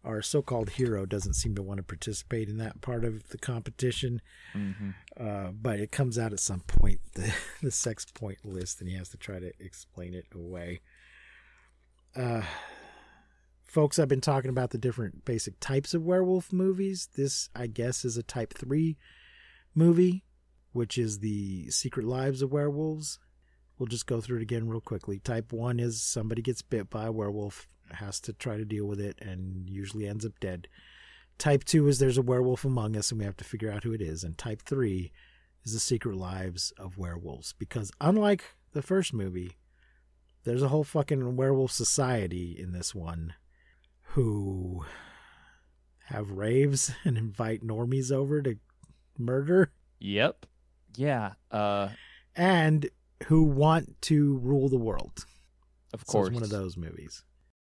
our 0.06 0.22
so-called 0.22 0.70
hero 0.70 1.04
doesn't 1.04 1.34
seem 1.34 1.54
to 1.56 1.62
want 1.62 1.78
to 1.78 1.82
participate 1.82 2.48
in 2.48 2.58
that 2.58 2.80
part 2.80 3.04
of 3.04 3.28
the 3.28 3.38
competition. 3.38 4.22
Hmm 4.52 4.90
uh, 5.18 5.48
but 5.50 5.80
it 5.80 5.90
comes 5.90 6.18
out 6.18 6.32
at 6.32 6.40
some 6.40 6.60
point 6.60 7.00
the, 7.14 7.32
the 7.62 7.70
sex 7.70 8.04
point 8.04 8.38
list 8.44 8.80
and 8.80 8.90
he 8.90 8.96
has 8.96 9.08
to 9.10 9.16
try 9.16 9.38
to 9.38 9.52
explain 9.58 10.14
it 10.14 10.26
away. 10.34 10.80
Uh, 12.14 12.42
folks 13.64 13.98
i've 13.98 14.08
been 14.08 14.22
talking 14.22 14.48
about 14.48 14.70
the 14.70 14.78
different 14.78 15.24
basic 15.26 15.58
types 15.60 15.92
of 15.94 16.02
werewolf 16.02 16.52
movies. 16.52 17.08
This 17.14 17.48
i 17.54 17.66
guess 17.66 18.04
is 18.04 18.16
a 18.16 18.22
type 18.22 18.54
3 18.54 18.96
movie 19.74 20.24
which 20.72 20.96
is 20.98 21.18
the 21.18 21.70
secret 21.70 22.06
lives 22.06 22.42
of 22.42 22.52
werewolves 22.52 23.18
we'll 23.78 23.86
just 23.86 24.06
go 24.06 24.20
through 24.20 24.38
it 24.38 24.42
again 24.42 24.68
real 24.68 24.80
quickly 24.80 25.18
type 25.18 25.52
1 25.52 25.78
is 25.80 26.02
somebody 26.02 26.42
gets 26.42 26.62
bit 26.62 26.90
by 26.90 27.06
a 27.06 27.12
werewolf 27.12 27.68
has 27.92 28.20
to 28.20 28.32
try 28.32 28.56
to 28.56 28.64
deal 28.64 28.84
with 28.84 29.00
it 29.00 29.18
and 29.20 29.68
usually 29.68 30.08
ends 30.08 30.26
up 30.26 30.32
dead 30.40 30.68
Type 31.38 31.64
2 31.64 31.86
is 31.88 31.98
there's 31.98 32.18
a 32.18 32.22
werewolf 32.22 32.64
among 32.64 32.96
us 32.96 33.10
and 33.10 33.18
we 33.18 33.26
have 33.26 33.36
to 33.36 33.44
figure 33.44 33.70
out 33.70 33.84
who 33.84 33.92
it 33.92 34.00
is. 34.00 34.24
And 34.24 34.38
type 34.38 34.62
3 34.62 35.12
is 35.64 35.72
the 35.74 35.80
secret 35.80 36.16
lives 36.16 36.72
of 36.78 36.96
werewolves. 36.96 37.54
Because 37.58 37.92
unlike 38.00 38.54
the 38.72 38.82
first 38.82 39.12
movie, 39.12 39.56
there's 40.44 40.62
a 40.62 40.68
whole 40.68 40.84
fucking 40.84 41.36
werewolf 41.36 41.72
society 41.72 42.56
in 42.58 42.72
this 42.72 42.94
one 42.94 43.34
who 44.10 44.84
have 46.06 46.30
raves 46.30 46.92
and 47.04 47.18
invite 47.18 47.62
normies 47.62 48.10
over 48.10 48.40
to 48.42 48.56
murder 49.18 49.72
Yep. 49.98 50.46
Yeah. 50.96 51.32
Uh, 51.50 51.88
and 52.34 52.88
who 53.24 53.42
want 53.42 54.00
to 54.02 54.36
rule 54.38 54.68
the 54.68 54.78
world. 54.78 55.24
of 55.94 56.00
So 56.00 56.12
course. 56.12 56.28
it's 56.28 56.34
one 56.34 56.42
of 56.42 56.50
those 56.50 56.76
movies. 56.76 57.24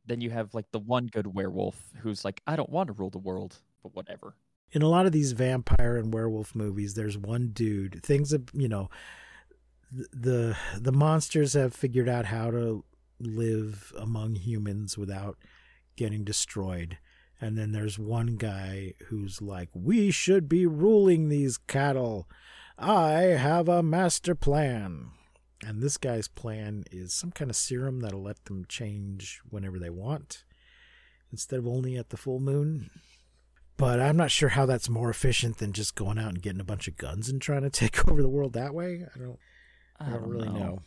Then 0.06 0.20
you 0.20 0.30
have 0.30 0.54
like 0.54 0.66
the 0.72 0.78
one 0.78 1.06
good 1.06 1.28
werewolf 1.34 1.76
who's 2.00 2.24
like, 2.24 2.40
I 2.46 2.56
don't 2.56 2.70
want 2.70 2.88
to 2.88 2.92
rule 2.92 3.10
the 3.10 3.18
world, 3.18 3.58
but 3.82 3.94
whatever. 3.94 4.34
in 4.72 4.82
a 4.82 4.88
lot 4.88 5.06
of 5.06 5.12
these 5.12 5.32
vampire 5.32 5.96
and 5.96 6.12
werewolf 6.12 6.54
movies 6.54 6.94
there's 6.94 7.16
one 7.16 7.50
dude 7.52 8.02
things 8.02 8.32
have 8.32 8.46
you 8.52 8.68
know 8.68 8.88
the 10.12 10.56
the 10.76 10.90
monsters 10.92 11.52
have 11.54 11.72
figured 11.72 12.08
out 12.08 12.26
how 12.26 12.50
to 12.50 12.84
live 13.20 13.92
among 13.96 14.34
humans 14.34 14.98
without 14.98 15.38
getting 15.96 16.24
destroyed 16.24 16.98
and 17.40 17.56
then 17.56 17.70
there's 17.72 17.96
one 17.98 18.34
guy 18.36 18.92
who's 19.06 19.40
like 19.40 19.68
we 19.72 20.10
should 20.10 20.48
be 20.48 20.66
ruling 20.66 21.28
these 21.28 21.56
cattle 21.56 22.28
i 22.76 23.20
have 23.22 23.68
a 23.68 23.82
master 23.82 24.34
plan 24.34 25.10
and 25.64 25.82
this 25.82 25.96
guy's 25.96 26.28
plan 26.28 26.84
is 26.90 27.12
some 27.12 27.30
kind 27.30 27.50
of 27.50 27.56
serum 27.56 28.00
that'll 28.00 28.22
let 28.22 28.44
them 28.44 28.64
change 28.68 29.40
whenever 29.48 29.78
they 29.78 29.90
want 29.90 30.44
instead 31.32 31.58
of 31.58 31.66
only 31.66 31.96
at 31.96 32.10
the 32.10 32.16
full 32.16 32.40
moon 32.40 32.90
but 33.76 34.00
I'm 34.00 34.16
not 34.16 34.30
sure 34.30 34.50
how 34.50 34.66
that's 34.66 34.88
more 34.88 35.10
efficient 35.10 35.58
than 35.58 35.72
just 35.72 35.94
going 35.94 36.18
out 36.18 36.30
and 36.30 36.42
getting 36.42 36.60
a 36.60 36.64
bunch 36.64 36.88
of 36.88 36.96
guns 36.96 37.28
and 37.28 37.40
trying 37.40 37.62
to 37.62 37.70
take 37.70 38.08
over 38.08 38.22
the 38.22 38.28
world 38.28 38.54
that 38.54 38.74
way. 38.74 39.06
I 39.14 39.18
don't, 39.18 39.38
I 40.00 40.10
don't, 40.10 40.28
really 40.28 40.48
know. 40.48 40.80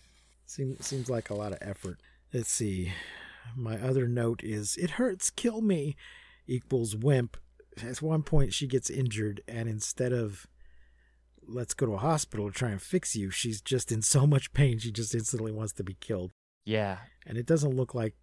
Seems 0.46 0.86
seems 0.86 1.10
like 1.10 1.30
a 1.30 1.36
lot 1.36 1.52
of 1.52 1.60
effort. 1.62 2.00
Let's 2.34 2.52
see. 2.52 2.94
My 3.56 3.80
other 3.80 4.08
note 4.08 4.44
is 4.44 4.78
it 4.78 4.92
hurts, 4.92 5.30
kill 5.30 5.62
me 5.62 5.96
equals 6.48 6.96
wimp. 6.96 7.38
At 7.82 8.02
one 8.02 8.24
point 8.24 8.54
she 8.54 8.68
gets 8.68 8.90
injured 8.90 9.42
and 9.48 9.70
instead 9.70 10.12
of 10.12 10.48
let's 11.50 11.74
go 11.74 11.86
to 11.86 11.94
a 11.94 11.98
hospital 11.98 12.48
to 12.48 12.54
try 12.54 12.70
and 12.70 12.82
fix 12.82 13.16
you, 13.16 13.32
she's 13.32 13.62
just 13.62 13.92
in 13.92 14.02
so 14.02 14.26
much 14.26 14.54
pain 14.54 14.80
she 14.80 14.92
just 14.92 15.14
instantly 15.14 15.52
wants 15.52 15.74
to 15.74 15.84
be 15.84 15.96
killed. 16.00 16.32
Yeah. 16.66 16.98
And 17.26 17.38
it 17.38 17.46
doesn't 17.46 17.76
look 17.76 17.94
like 17.94 18.16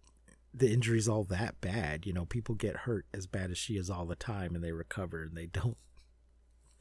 the 0.53 0.71
injury's 0.71 1.07
all 1.07 1.23
that 1.25 1.59
bad. 1.61 2.05
You 2.05 2.13
know, 2.13 2.25
people 2.25 2.55
get 2.55 2.75
hurt 2.77 3.05
as 3.13 3.27
bad 3.27 3.51
as 3.51 3.57
she 3.57 3.73
is 3.73 3.89
all 3.89 4.05
the 4.05 4.15
time 4.15 4.55
and 4.55 4.63
they 4.63 4.71
recover 4.71 5.23
and 5.23 5.35
they 5.35 5.47
don't 5.47 5.77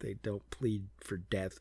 they 0.01 0.15
don't 0.23 0.49
plead 0.51 0.85
for 1.01 1.17
death. 1.17 1.59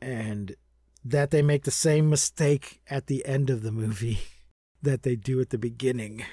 And 0.00 0.56
that 1.04 1.30
they 1.30 1.42
make 1.42 1.64
the 1.64 1.70
same 1.70 2.10
mistake 2.10 2.80
at 2.88 3.06
the 3.06 3.24
end 3.26 3.50
of 3.50 3.62
the 3.62 3.72
movie 3.72 4.20
that 4.82 5.02
they 5.02 5.16
do 5.16 5.40
at 5.40 5.50
the 5.50 5.58
beginning. 5.58 6.24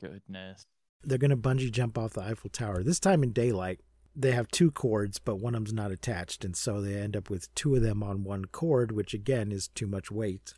Goodness. 0.00 0.66
They're 1.04 1.18
going 1.18 1.30
to 1.30 1.36
bungee 1.36 1.70
jump 1.70 1.98
off 1.98 2.12
the 2.12 2.22
Eiffel 2.22 2.50
Tower. 2.50 2.82
This 2.82 3.00
time 3.00 3.22
in 3.22 3.32
daylight, 3.32 3.80
they 4.14 4.32
have 4.32 4.48
two 4.48 4.70
cords, 4.70 5.18
but 5.18 5.36
one 5.36 5.54
of 5.54 5.60
them's 5.60 5.72
not 5.72 5.90
attached. 5.90 6.44
And 6.44 6.56
so 6.56 6.80
they 6.80 6.94
end 6.94 7.16
up 7.16 7.30
with 7.30 7.54
two 7.54 7.74
of 7.74 7.82
them 7.82 8.02
on 8.02 8.24
one 8.24 8.44
cord, 8.46 8.92
which 8.92 9.14
again 9.14 9.50
is 9.50 9.68
too 9.68 9.86
much 9.86 10.10
weight. 10.10 10.54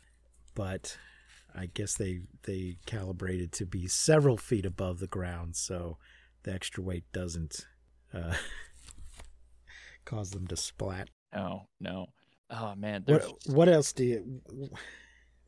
But 0.53 0.97
I 1.55 1.67
guess 1.67 1.95
they 1.95 2.21
they 2.43 2.77
calibrated 2.85 3.51
to 3.53 3.65
be 3.65 3.87
several 3.87 4.37
feet 4.37 4.65
above 4.65 4.99
the 4.99 5.07
ground, 5.07 5.55
so 5.55 5.97
the 6.43 6.53
extra 6.53 6.83
weight 6.83 7.05
doesn't 7.13 7.65
uh, 8.13 8.35
cause 10.05 10.31
them 10.31 10.47
to 10.47 10.57
splat. 10.57 11.09
Oh 11.33 11.61
no. 11.79 12.07
Oh 12.49 12.73
man. 12.75 13.03
What 13.05 13.21
There's 13.21 13.33
what 13.47 13.69
else 13.69 13.93
do 13.93 14.03
you? 14.05 14.41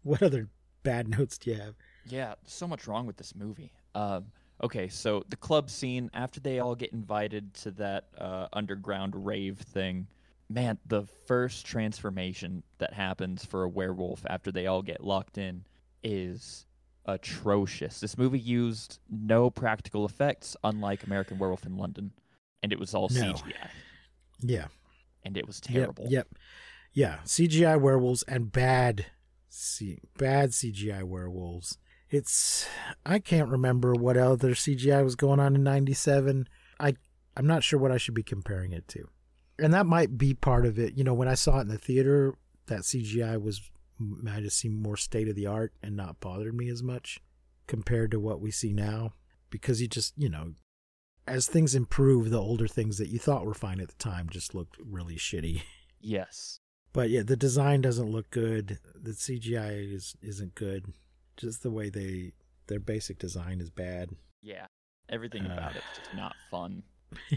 What 0.04 0.24
other 0.24 0.50
bad 0.84 1.10
notes 1.18 1.38
do 1.38 1.52
you 1.52 1.58
have? 1.58 1.76
yeah, 2.06 2.36
so 2.46 2.68
much 2.68 2.88
wrong 2.88 3.06
with 3.06 3.18
this 3.18 3.36
movie. 3.36 3.72
Um. 3.96 4.28
Okay, 4.64 4.88
so 4.88 5.24
the 5.30 5.36
club 5.36 5.70
scene 5.70 6.10
after 6.14 6.40
they 6.40 6.60
all 6.60 6.76
get 6.76 6.92
invited 6.92 7.54
to 7.56 7.72
that 7.72 8.06
uh, 8.18 8.48
underground 8.54 9.26
rave 9.26 9.60
thing. 9.60 10.08
Man, 10.50 10.80
the 10.86 11.04
first 11.28 11.66
transformation 11.66 12.64
that 12.80 12.94
happens 12.94 13.44
for 13.46 13.64
a 13.64 13.70
werewolf 13.70 14.26
after 14.28 14.52
they 14.52 14.66
all 14.66 14.82
get 14.82 15.04
locked 15.04 15.38
in 15.38 15.64
is 16.04 16.66
atrocious. 17.06 18.00
This 18.00 18.18
movie 18.18 18.40
used 18.40 19.00
no 19.10 19.50
practical 19.50 20.06
effects, 20.06 20.56
unlike 20.64 21.04
American 21.04 21.38
Werewolf 21.38 21.66
in 21.66 21.78
London, 21.78 22.12
and 22.64 22.72
it 22.72 22.80
was 22.80 22.94
all 22.96 23.10
No. 23.12 23.34
CGI, 23.34 23.70
Yeah, 24.40 24.68
and 25.24 25.38
it 25.38 25.46
was 25.46 25.62
Yep, 25.70 25.74
terrible. 25.74 26.06
Yep, 26.10 26.28
yeah, 26.94 27.20
CGI 27.26 27.80
werewolves 27.80 28.24
and 28.24 28.52
bad, 28.52 29.06
C- 29.50 30.00
bad 30.18 30.52
CGI 30.52 31.04
werewolves. 31.04 31.78
It's 32.10 32.68
I 33.06 33.20
can't 33.20 33.50
remember 33.50 33.94
what 33.94 34.18
other 34.18 34.52
CGI 34.52 35.04
was 35.04 35.16
going 35.16 35.40
on 35.40 35.56
in 35.56 35.64
'97. 35.64 36.48
I 36.80 36.96
I'm 37.36 37.48
not 37.48 37.64
sure 37.64 37.80
what 37.80 37.92
I 37.92 37.98
should 37.98 38.14
be 38.14 38.24
comparing 38.24 38.72
it 38.72 38.88
to, 38.90 39.10
and 39.60 39.74
that 39.74 39.86
might 39.86 40.18
be 40.18 40.34
part 40.34 40.66
of 40.66 40.80
it. 40.80 40.98
You 40.98 41.04
know, 41.04 41.14
when 41.14 41.28
I 41.28 41.34
saw 41.34 41.58
it 41.58 41.62
in 41.64 41.68
the 41.68 41.78
theater, 41.78 42.36
that 42.68 42.82
CGI 42.82 43.42
was 43.42 43.62
might 44.00 44.44
have 44.44 44.54
seemed 44.54 44.82
more 44.82 44.98
state 44.98 45.28
of 45.28 45.36
the 45.36 45.48
art 45.48 45.74
and 45.82 45.96
not 45.96 46.20
bothered 46.20 46.56
me 46.56 46.70
as 46.70 46.84
much 46.84 47.20
compared 47.66 48.12
to 48.12 48.20
what 48.20 48.40
we 48.40 48.52
see 48.52 48.72
now, 48.72 49.14
because 49.50 49.82
you 49.82 49.88
just 49.88 50.14
you 50.18 50.30
know. 50.30 50.54
As 51.28 51.46
things 51.46 51.76
improve, 51.76 52.30
the 52.30 52.40
older 52.40 52.70
things 52.70 52.98
that 53.00 53.10
you 53.10 53.20
thought 53.20 53.46
were 53.46 53.54
fine 53.54 53.82
at 53.82 53.90
the 53.90 53.96
time 53.96 54.30
just 54.30 54.56
looked 54.56 54.78
really 54.80 55.16
shitty. 55.16 55.64
Yes. 56.00 56.60
But 56.94 57.10
yeah, 57.10 57.24
the 57.24 57.36
design 57.36 57.82
doesn't 57.82 58.12
look 58.12 58.30
good. 58.30 58.78
The 58.96 59.12
CGI 59.12 59.94
is 59.94 60.16
isn't 60.22 60.56
good. 60.56 60.94
Just 61.38 61.64
the 61.64 61.72
way 61.72 61.90
they 61.90 62.34
their 62.68 62.80
basic 62.80 63.18
design 63.20 63.62
is 63.62 63.70
bad. 63.70 64.10
Yeah. 64.42 64.68
Everything 65.10 65.46
about 65.46 65.76
Uh. 65.76 65.78
it's 65.80 66.00
just 66.00 66.14
not 66.16 66.36
fun. 66.52 66.84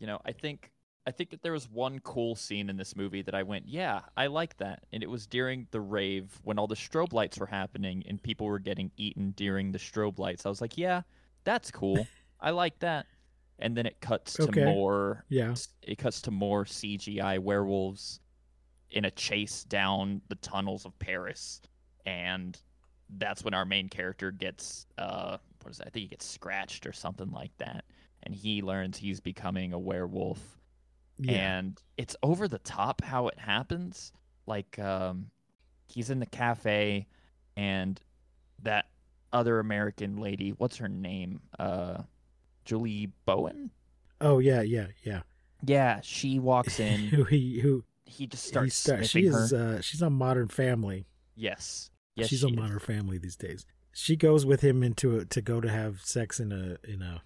You 0.00 0.06
know, 0.06 0.20
I 0.24 0.30
think 0.32 0.70
I 1.06 1.10
think 1.10 1.30
that 1.30 1.42
there 1.42 1.52
was 1.52 1.68
one 1.70 1.98
cool 2.00 2.36
scene 2.36 2.68
in 2.70 2.76
this 2.76 2.94
movie 2.94 3.22
that 3.22 3.34
I 3.34 3.42
went, 3.42 3.66
yeah, 3.66 4.00
I 4.16 4.26
like 4.26 4.56
that. 4.58 4.84
And 4.92 5.02
it 5.02 5.08
was 5.10 5.26
during 5.26 5.66
the 5.70 5.80
rave 5.80 6.38
when 6.44 6.58
all 6.58 6.66
the 6.68 6.74
strobe 6.76 7.12
lights 7.14 7.38
were 7.38 7.46
happening 7.46 8.04
and 8.06 8.22
people 8.22 8.46
were 8.46 8.58
getting 8.58 8.92
eaten 8.96 9.30
during 9.32 9.72
the 9.72 9.78
strobe 9.78 10.18
lights. 10.18 10.44
I 10.46 10.50
was 10.50 10.60
like, 10.60 10.76
yeah, 10.78 11.02
that's 11.44 11.70
cool. 11.70 12.06
I 12.40 12.50
like 12.50 12.78
that. 12.80 13.06
And 13.58 13.76
then 13.76 13.86
it 13.86 14.00
cuts 14.00 14.34
to 14.34 14.44
Okay. 14.44 14.64
more 14.66 15.24
Yeah. 15.30 15.54
it 15.82 15.96
cuts 15.98 16.20
to 16.22 16.30
more 16.30 16.64
CGI 16.64 17.38
werewolves 17.40 18.20
in 18.90 19.04
a 19.06 19.10
chase 19.10 19.64
down 19.64 20.20
the 20.28 20.36
tunnels 20.36 20.84
of 20.86 20.96
Paris, 21.00 21.60
and 22.06 22.56
that's 23.16 23.42
when 23.44 23.54
our 23.54 23.64
main 23.64 23.88
character 23.88 24.30
gets 24.30 24.86
uh 24.98 25.38
what 25.62 25.70
is 25.72 25.78
that? 25.78 25.86
I 25.88 25.90
think 25.90 26.02
he 26.04 26.08
gets 26.08 26.24
scratched 26.26 26.86
or 26.86 26.92
something 26.92 27.30
like 27.30 27.50
that, 27.58 27.84
and 28.22 28.34
he 28.34 28.62
learns 28.62 28.96
he's 28.98 29.20
becoming 29.20 29.72
a 29.72 29.78
werewolf, 29.78 30.58
Yeah. 31.18 31.56
and 31.58 31.82
it's 31.96 32.16
over 32.22 32.48
the 32.48 32.58
top 32.60 33.02
how 33.02 33.28
it 33.28 33.38
happens. 33.38 34.12
Like 34.46 34.78
um, 34.78 35.30
he's 35.88 36.08
in 36.10 36.20
the 36.20 36.26
cafe, 36.26 37.06
and 37.56 38.00
that 38.62 38.86
other 39.32 39.58
American 39.58 40.16
lady, 40.16 40.50
what's 40.50 40.76
her 40.78 40.88
name? 40.88 41.40
Uh, 41.58 42.02
Julie 42.64 43.10
Bowen. 43.26 43.70
oh 44.20 44.38
yeah, 44.38 44.62
yeah, 44.62 44.86
yeah. 45.02 45.20
Yeah, 45.64 46.00
she 46.02 46.38
walks 46.38 46.78
in. 46.80 47.00
who 47.08 47.24
he 47.24 47.58
who 47.60 47.84
he 48.06 48.26
just 48.26 48.44
he 48.46 48.48
starts 48.50 48.74
start, 48.76 48.98
sniffing 49.06 49.22
she 49.22 49.26
is 49.36 49.52
uh 49.52 49.80
she's 49.82 50.02
on 50.02 50.12
Modern 50.14 50.48
Family. 50.48 51.04
Yes. 51.34 51.90
Yes, 52.18 52.28
She's 52.28 52.40
she 52.40 52.48
a. 52.48 52.50
Modern 52.50 52.78
Family 52.80 53.18
these 53.18 53.36
days. 53.36 53.64
She 53.92 54.16
goes 54.16 54.44
with 54.46 54.60
him 54.60 54.82
into 54.82 55.18
a, 55.18 55.24
to 55.24 55.40
go 55.40 55.60
to 55.60 55.68
have 55.68 56.00
sex 56.02 56.38
in 56.40 56.52
a 56.52 56.76
in 56.88 57.02
a 57.02 57.22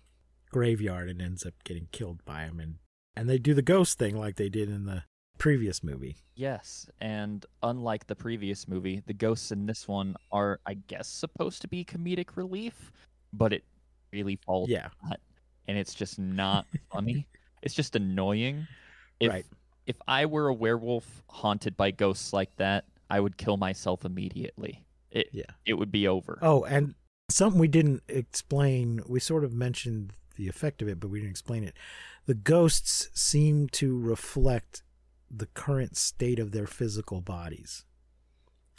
graveyard 0.50 1.08
and 1.08 1.20
ends 1.22 1.44
up 1.46 1.54
getting 1.64 1.88
killed 1.92 2.24
by 2.24 2.42
him 2.44 2.60
and 2.60 2.76
and 3.16 3.28
they 3.28 3.38
do 3.38 3.52
the 3.54 3.62
ghost 3.62 3.98
thing 3.98 4.16
like 4.16 4.36
they 4.36 4.48
did 4.48 4.68
in 4.70 4.84
the 4.86 5.02
previous 5.38 5.82
movie. 5.82 6.16
Yes, 6.34 6.88
and 7.00 7.44
unlike 7.62 8.06
the 8.06 8.14
previous 8.16 8.66
movie, 8.68 9.02
the 9.06 9.12
ghosts 9.12 9.50
in 9.52 9.66
this 9.66 9.86
one 9.86 10.14
are, 10.30 10.60
I 10.64 10.74
guess, 10.74 11.08
supposed 11.08 11.60
to 11.62 11.68
be 11.68 11.84
comedic 11.84 12.36
relief, 12.36 12.90
but 13.32 13.52
it 13.52 13.64
really 14.12 14.36
falls 14.36 14.70
Yeah. 14.70 14.88
flat, 15.00 15.20
and 15.68 15.76
it's 15.76 15.94
just 15.94 16.18
not 16.18 16.66
funny. 16.92 17.26
It's 17.62 17.74
just 17.74 17.96
annoying. 17.96 18.66
If, 19.20 19.30
Right. 19.30 19.46
If 19.86 19.96
I 20.08 20.26
were 20.26 20.46
a 20.48 20.54
werewolf 20.54 21.22
haunted 21.28 21.76
by 21.76 21.90
ghosts 21.90 22.32
like 22.32 22.54
that, 22.56 22.84
I 23.12 23.20
would 23.20 23.36
kill 23.36 23.56
myself 23.58 24.04
immediately. 24.04 24.86
It 25.10 25.28
Yeah. 25.32 25.50
it 25.66 25.74
would 25.74 25.92
be 25.92 26.08
over. 26.08 26.38
Oh, 26.40 26.64
and 26.64 26.94
something 27.28 27.60
we 27.60 27.68
didn't 27.68 28.02
explain, 28.08 29.00
we 29.06 29.20
sort 29.20 29.44
of 29.44 29.52
mentioned 29.52 30.14
the 30.36 30.48
effect 30.48 30.80
of 30.80 30.88
it, 30.88 30.98
but 30.98 31.08
we 31.08 31.18
didn't 31.20 31.30
explain 31.32 31.62
it. 31.64 31.76
The 32.24 32.34
ghosts 32.34 33.10
seem 33.12 33.68
to 33.70 33.98
reflect 33.98 34.82
the 35.30 35.46
current 35.46 35.96
state 35.96 36.38
of 36.38 36.52
their 36.52 36.66
physical 36.66 37.20
bodies. 37.20 37.84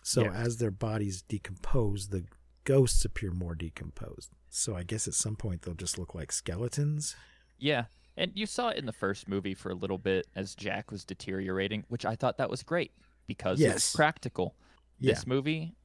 So 0.04 0.24
Yes. 0.24 0.34
as 0.36 0.58
their 0.58 0.72
bodies 0.72 1.22
decompose, 1.22 2.08
the 2.10 2.25
ghosts 2.63 3.06
appear 3.06 3.32
more 3.32 3.56
decomposed. 3.56 4.32
So 4.50 4.75
I 4.75 4.84
guess 4.84 5.08
at 5.08 5.13
some 5.13 5.36
point 5.36 5.62
they'll 5.62 5.74
just 5.75 5.98
look 6.00 6.16
like 6.16 6.32
skeletons. 6.32 7.16
Yeah. 7.60 7.86
And 8.18 8.32
you 8.36 8.46
saw 8.46 8.70
it 8.70 8.78
in 8.78 8.86
the 8.86 8.92
first 8.94 9.28
movie 9.28 9.54
for 9.56 9.70
a 9.72 9.75
little 9.75 9.98
bit 9.98 10.28
as 10.36 10.54
Jack 10.56 10.92
was 10.92 11.04
deteriorating, 11.06 11.84
which 11.88 12.06
I 12.06 12.16
thought 12.16 12.38
that 12.38 12.50
was 12.50 12.62
great 12.63 12.92
because 13.27 13.60
Yes. 13.60 13.75
it's 13.77 13.96
practical. 13.96 14.56
Yeah. 15.00 15.13
This 15.13 15.27
movie 15.27 15.75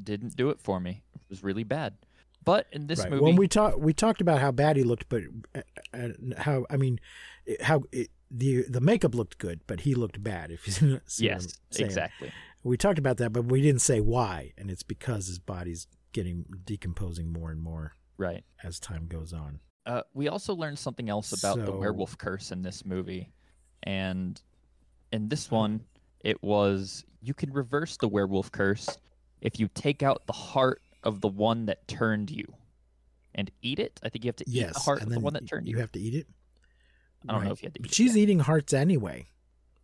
didn't 0.00 0.36
do 0.36 0.50
it 0.50 0.60
for 0.60 0.80
me. 0.80 1.02
It 1.14 1.20
was 1.28 1.42
really 1.42 1.64
bad. 1.64 1.94
But 2.44 2.66
in 2.72 2.86
this 2.86 3.00
right. 3.00 3.10
movie, 3.10 3.24
When 3.24 3.36
we 3.36 3.48
talked, 3.48 3.78
we 3.78 3.92
talked 3.92 4.20
about 4.20 4.40
how 4.40 4.52
bad 4.52 4.76
he 4.76 4.82
looked, 4.82 5.08
but 5.08 5.22
uh, 5.54 5.60
uh, 5.92 6.08
how 6.38 6.66
I 6.70 6.76
mean, 6.76 6.98
how 7.60 7.82
it, 7.92 8.10
the 8.30 8.64
the 8.68 8.80
makeup 8.80 9.14
looked 9.14 9.38
good, 9.38 9.60
but 9.66 9.80
he 9.80 9.94
looked 9.94 10.22
bad. 10.22 10.50
If 10.50 10.66
you 10.66 11.00
see 11.06 11.26
yes, 11.26 11.58
exactly. 11.76 12.30
We 12.62 12.76
talked 12.76 12.98
about 12.98 13.16
that, 13.18 13.32
but 13.32 13.46
we 13.46 13.60
didn't 13.60 13.82
say 13.82 14.00
why, 14.00 14.52
and 14.56 14.70
it's 14.70 14.82
because 14.82 15.26
his 15.26 15.38
body's 15.38 15.86
getting 16.12 16.44
decomposing 16.64 17.32
more 17.32 17.50
and 17.50 17.60
more 17.60 17.92
Right. 18.16 18.44
as 18.64 18.80
time 18.80 19.06
goes 19.06 19.32
on. 19.32 19.60
Uh, 19.86 20.02
we 20.12 20.28
also 20.28 20.54
learned 20.54 20.78
something 20.78 21.08
else 21.08 21.32
about 21.32 21.64
the 21.64 21.72
werewolf 21.72 22.18
curse 22.18 22.50
in 22.50 22.62
this 22.62 22.84
movie, 22.84 23.32
and 23.82 24.40
in 25.12 25.28
this 25.28 25.50
one, 25.50 25.82
it 26.28 26.42
was 26.42 27.04
you 27.22 27.34
can 27.34 27.52
reverse 27.52 27.96
the 27.96 28.08
werewolf 28.08 28.52
curse 28.52 28.88
if 29.40 29.58
you 29.58 29.68
take 29.74 30.02
out 30.02 30.26
the 30.26 30.32
heart 30.32 30.82
of 31.02 31.20
the 31.20 31.28
one 31.28 31.66
that 31.66 31.86
turned 31.88 32.30
you, 32.30 32.44
and 33.34 33.50
eat 33.62 33.78
it. 33.78 33.98
I 34.02 34.08
think 34.08 34.24
you 34.24 34.28
have 34.28 34.36
to 34.36 34.44
eat 34.50 34.72
the 34.72 34.78
heart 34.78 35.02
of 35.02 35.08
the 35.08 35.20
one 35.20 35.32
that 35.34 35.46
turned 35.48 35.66
you. 35.68 35.74
you 35.76 35.80
have 35.80 35.92
to 35.92 36.00
eat 36.00 36.14
it. 36.14 36.26
I 37.28 37.32
don't 37.32 37.44
know 37.44 37.52
if 37.52 37.62
you 37.62 37.66
had 37.66 37.74
to 37.74 37.80
eat 37.80 37.82
But 37.82 37.90
it 37.92 37.94
she's 37.94 38.16
eating 38.16 38.40
hearts 38.40 38.72
anyway. 38.72 39.28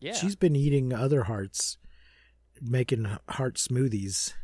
Yeah. 0.00 0.12
She's 0.14 0.36
been 0.36 0.54
eating 0.54 0.92
other 0.92 1.24
hearts, 1.24 1.78
making 2.60 3.06
heart 3.28 3.54
smoothies. 3.56 4.34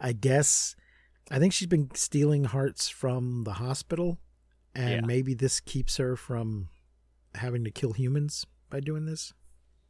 I 0.00 0.12
guess. 0.12 0.74
I 1.30 1.38
think 1.38 1.52
she's 1.52 1.68
been 1.68 1.90
stealing 1.94 2.44
hearts 2.44 2.88
from 2.88 3.44
the 3.44 3.54
hospital, 3.54 4.18
and 4.74 4.90
Yeah. 4.90 5.00
maybe 5.06 5.34
this 5.34 5.60
keeps 5.60 5.96
her 5.98 6.16
from 6.16 6.68
having 7.34 7.64
to 7.64 7.70
kill 7.70 7.92
humans 7.92 8.46
by 8.70 8.80
doing 8.80 9.04
this. 9.06 9.32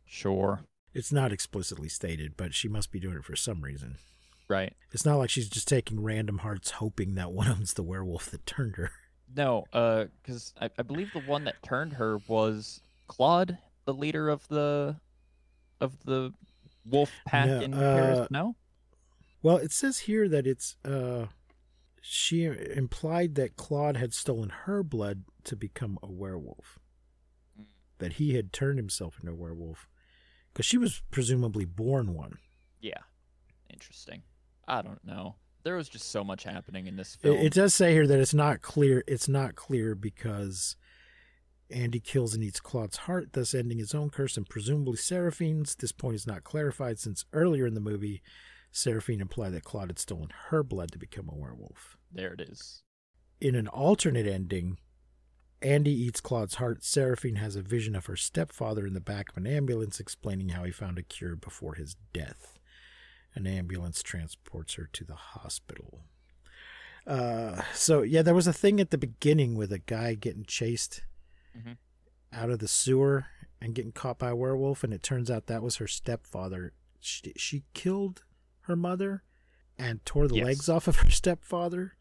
sure. 0.04 0.60
It's 0.98 1.12
not 1.12 1.32
explicitly 1.32 1.88
stated, 1.88 2.36
but 2.36 2.54
she 2.54 2.68
must 2.68 2.90
be 2.90 2.98
doing 3.00 3.16
it 3.16 3.24
for 3.24 3.36
some 3.36 3.62
reason. 3.62 3.96
Right. 4.48 4.74
It's 4.92 5.04
not 5.04 5.16
like 5.16 5.30
she's 5.30 5.48
just 5.48 5.68
taking 5.68 6.02
random 6.02 6.38
hearts, 6.38 6.72
hoping 6.72 7.14
that 7.14 7.32
one 7.32 7.46
of 7.48 7.56
them's 7.56 7.74
the 7.74 7.82
werewolf 7.82 8.30
that 8.30 8.44
turned 8.46 8.76
her. 8.76 8.90
No, 9.36 9.64
uh, 9.74 10.06
because 10.22 10.54
I, 10.60 10.70
I 10.78 10.82
believe 10.82 11.12
the 11.12 11.20
one 11.20 11.44
that 11.44 11.62
turned 11.62 11.92
her 11.94 12.18
was 12.26 12.80
Claude, 13.08 13.58
the 13.84 13.92
leader 13.94 14.28
of 14.30 14.48
the 14.48 14.96
of 15.80 15.92
the 16.04 16.32
wolf 16.84 17.12
pack 17.26 17.46
No, 17.46 17.60
in 17.60 17.72
Paris. 17.72 18.18
uh, 18.20 18.26
No. 18.30 18.56
Well, 19.42 19.58
it 19.58 19.70
says 19.70 19.98
here 20.00 20.28
that 20.28 20.46
it's 20.46 20.76
uh 20.84 21.26
she 22.00 22.44
implied 22.44 23.34
that 23.34 23.54
Claude 23.56 23.98
had 23.98 24.14
stolen 24.14 24.48
her 24.64 24.82
blood 24.82 25.24
to 25.44 25.54
become 25.56 25.98
a 26.02 26.10
werewolf. 26.10 26.78
That 27.98 28.14
he 28.14 28.34
had 28.34 28.52
turned 28.52 28.78
himself 28.78 29.16
into 29.20 29.32
a 29.32 29.36
werewolf. 29.36 29.86
Because 30.58 30.66
she 30.66 30.76
was 30.76 31.02
presumably 31.12 31.64
born 31.64 32.14
one. 32.14 32.38
Yeah. 32.80 32.98
Interesting. 33.72 34.22
I 34.66 34.82
don't 34.82 35.04
know. 35.04 35.36
There 35.62 35.76
was 35.76 35.88
just 35.88 36.10
so 36.10 36.24
much 36.24 36.42
happening 36.42 36.88
in 36.88 36.96
this 36.96 37.14
It, 37.14 37.20
film. 37.20 37.36
it 37.38 37.52
does 37.52 37.74
say 37.74 37.92
here 37.92 38.08
that 38.08 38.18
it's 38.18 38.34
not 38.34 38.60
clear. 38.60 39.04
It's 39.06 39.28
not 39.28 39.54
clear 39.54 39.94
because 39.94 40.74
Andy 41.70 42.00
kills 42.00 42.34
and 42.34 42.42
eats 42.42 42.58
Claude's 42.58 42.96
heart, 42.96 43.34
thus 43.34 43.54
ending 43.54 43.78
his 43.78 43.94
own 43.94 44.10
curse 44.10 44.36
and 44.36 44.48
presumably 44.48 44.96
Seraphine's. 44.96 45.76
This 45.76 45.92
point 45.92 46.16
is 46.16 46.26
not 46.26 46.42
clarified 46.42 46.98
since 46.98 47.24
earlier 47.32 47.64
in 47.64 47.74
the 47.74 47.80
movie, 47.80 48.20
Seraphine 48.72 49.20
implied 49.20 49.52
that 49.52 49.62
Claude 49.62 49.90
had 49.90 50.00
stolen 50.00 50.30
her 50.48 50.64
blood 50.64 50.90
to 50.90 50.98
become 50.98 51.28
a 51.28 51.36
werewolf. 51.36 51.96
there 52.10 52.32
it 52.32 52.40
is. 52.40 52.82
In 53.40 53.54
an 53.54 53.68
alternate 53.68 54.26
ending, 54.26 54.78
Andy 55.60 55.90
eats 55.90 56.20
Claude's 56.20 56.56
heart. 56.56 56.84
Seraphine 56.84 57.36
has 57.36 57.56
a 57.56 57.62
vision 57.62 57.96
of 57.96 58.06
her 58.06 58.16
stepfather 58.16 58.86
in 58.86 58.94
the 58.94 59.00
back 59.00 59.30
of 59.30 59.36
an 59.36 59.46
ambulance 59.46 59.98
explaining 59.98 60.50
how 60.50 60.64
he 60.64 60.70
found 60.70 60.98
a 60.98 61.02
cure 61.02 61.34
before 61.34 61.74
his 61.74 61.96
death. 62.12 62.58
An 63.34 63.46
ambulance 63.46 64.02
transports 64.02 64.74
her 64.74 64.88
to 64.92 65.04
the 65.04 65.14
hospital. 65.14 66.04
Uh, 67.06 67.62
so, 67.72 68.02
yeah, 68.02 68.22
there 68.22 68.34
was 68.34 68.46
a 68.46 68.52
thing 68.52 68.80
at 68.80 68.90
the 68.90 68.98
beginning 68.98 69.56
with 69.56 69.72
a 69.72 69.78
guy 69.78 70.14
getting 70.14 70.44
chased 70.44 71.02
mm-hmm. 71.56 71.72
out 72.32 72.50
of 72.50 72.58
the 72.58 72.68
sewer 72.68 73.26
and 73.60 73.74
getting 73.74 73.92
caught 73.92 74.18
by 74.18 74.30
a 74.30 74.36
werewolf, 74.36 74.84
and 74.84 74.92
it 74.92 75.02
turns 75.02 75.30
out 75.30 75.46
that 75.46 75.62
was 75.62 75.76
her 75.76 75.88
stepfather. 75.88 76.72
She, 77.00 77.32
she 77.36 77.64
killed 77.74 78.22
her 78.62 78.76
mother 78.76 79.22
and 79.78 80.04
tore 80.04 80.28
the 80.28 80.36
Yes. 80.36 80.44
legs 80.44 80.68
off 80.68 80.86
of 80.86 80.96
her 80.96 81.10
stepfather 81.10 81.94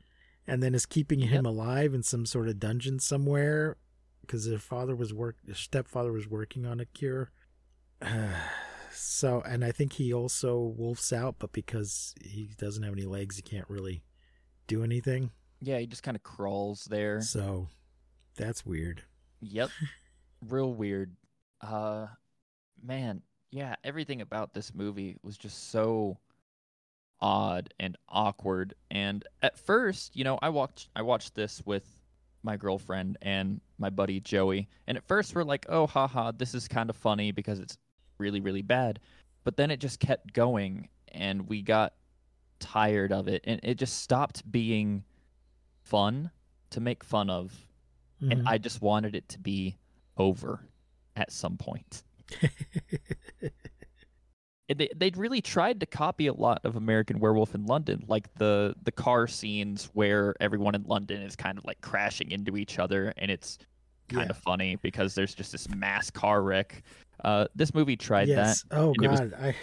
and 0.48 0.64
then 0.64 0.74
is 0.74 0.86
keeping 0.86 1.20
him 1.20 1.46
Yep. 1.46 1.54
alive 1.54 1.94
in 1.94 2.04
some 2.04 2.26
sort 2.26 2.48
of 2.48 2.60
dungeon 2.60 3.00
somewhere 3.00 3.78
because 4.22 4.48
her 4.48 4.58
father 4.58 4.96
was 4.96 5.14
work 5.14 5.36
her 5.48 5.54
stepfather 5.54 6.12
was 6.12 6.28
working 6.28 6.66
on 6.66 6.80
a 6.80 6.86
cure 6.86 7.32
so 8.92 9.42
and 9.42 9.64
i 9.64 9.72
think 9.72 9.94
he 9.94 10.14
also 10.14 10.58
wolfs 10.78 11.12
out 11.14 11.36
but 11.40 11.52
because 11.52 12.14
he 12.24 12.50
doesn't 12.58 12.84
have 12.84 12.94
any 12.94 13.06
legs 13.06 13.36
he 13.36 13.42
can't 13.42 13.70
really 13.70 14.04
do 14.68 14.84
anything 14.84 15.32
Yeah, 15.62 15.80
he 15.80 15.88
just 15.88 16.04
kind 16.04 16.16
of 16.18 16.24
crawls 16.24 16.86
there. 16.90 17.22
so 17.22 17.68
that's 18.36 18.66
weird 18.66 19.04
Yep. 19.42 19.70
Real 20.50 20.74
weird. 20.74 21.16
Uh 21.62 22.08
man, 22.84 23.22
yeah, 23.52 23.76
everything 23.84 24.22
about 24.22 24.54
this 24.54 24.74
movie 24.76 25.16
was 25.24 25.38
just 25.38 25.70
so 25.72 26.18
odd 27.19 27.73
and 27.80 27.97
awkward. 28.10 28.73
And 28.91 29.23
at 29.41 29.58
first, 29.58 30.15
you 30.15 30.23
know, 30.23 30.38
I 30.41 30.49
watched 30.49 30.89
I 30.95 31.01
watched 31.01 31.36
this 31.36 31.62
with 31.65 31.86
my 32.43 32.56
girlfriend 32.58 33.17
and 33.21 33.60
my 33.77 33.89
buddy 33.89 34.19
Joey. 34.19 34.67
And 34.88 34.97
at 34.97 35.03
first 35.08 35.36
we're 35.36 35.43
like, 35.43 35.65
"Oh, 35.69 35.88
haha, 35.88 36.32
this 36.32 36.53
is 36.53 36.67
kind 36.67 36.89
of 36.89 36.95
funny 36.95 37.32
because 37.32 37.60
it's 37.60 37.77
really 38.17 38.39
really 38.39 38.62
bad." 38.62 38.99
But 39.43 39.58
then 39.58 39.71
it 39.71 39.80
just 39.80 39.99
kept 39.99 40.34
going 40.34 40.89
and 41.10 41.47
we 41.47 41.62
got 41.62 41.93
tired 42.60 43.12
of 43.12 43.27
it 43.27 43.41
and 43.45 43.60
it 43.63 43.75
just 43.75 44.01
stopped 44.01 44.49
being 44.51 45.03
fun 45.82 46.32
to 46.71 46.80
make 46.82 47.03
fun 47.03 47.30
of 47.30 47.67
Mhm. 48.21 48.32
and 48.32 48.47
I 48.49 48.58
just 48.58 48.82
wanted 48.82 49.15
it 49.15 49.30
to 49.30 49.39
be 49.39 49.77
over 50.17 50.60
at 51.15 51.32
some 51.32 51.56
point. 51.58 52.03
They 54.78 54.90
they'd 54.96 55.18
really 55.18 55.42
tried 55.42 55.80
to 55.80 55.86
copy 55.86 56.28
a 56.28 56.34
lot 56.34 56.62
of 56.63 56.76
American 56.76 57.20
Werewolf 57.20 57.56
in 57.56 57.66
London, 57.66 58.04
like 58.08 58.34
the 58.36 58.76
the 58.84 58.92
car 58.92 59.28
scenes 59.28 59.90
where 59.94 60.36
everyone 60.40 60.76
in 60.76 60.84
London 60.84 61.22
is 61.22 61.36
kind 61.36 61.58
of 61.58 61.66
like 61.66 61.82
crashing 61.82 62.32
into 62.32 62.56
each 62.58 62.80
other, 62.80 63.13
and 63.18 63.32
it's 63.32 63.58
kind 64.10 64.26
Yeah. 64.28 64.32
of 64.32 64.38
funny 64.38 64.78
because 64.82 65.16
there's 65.16 65.34
just 65.36 65.52
this 65.52 65.68
mass 65.70 66.10
car 66.10 66.42
wreck. 66.42 66.84
Uh, 67.24 67.48
this 67.56 67.74
movie 67.74 67.98
tried 67.98 68.28
yes 68.28 68.63
that. 68.70 68.78
oh 68.78 68.94
it 69.02 69.08
was- 69.10 69.20
god 69.20 69.34
i 69.42 69.56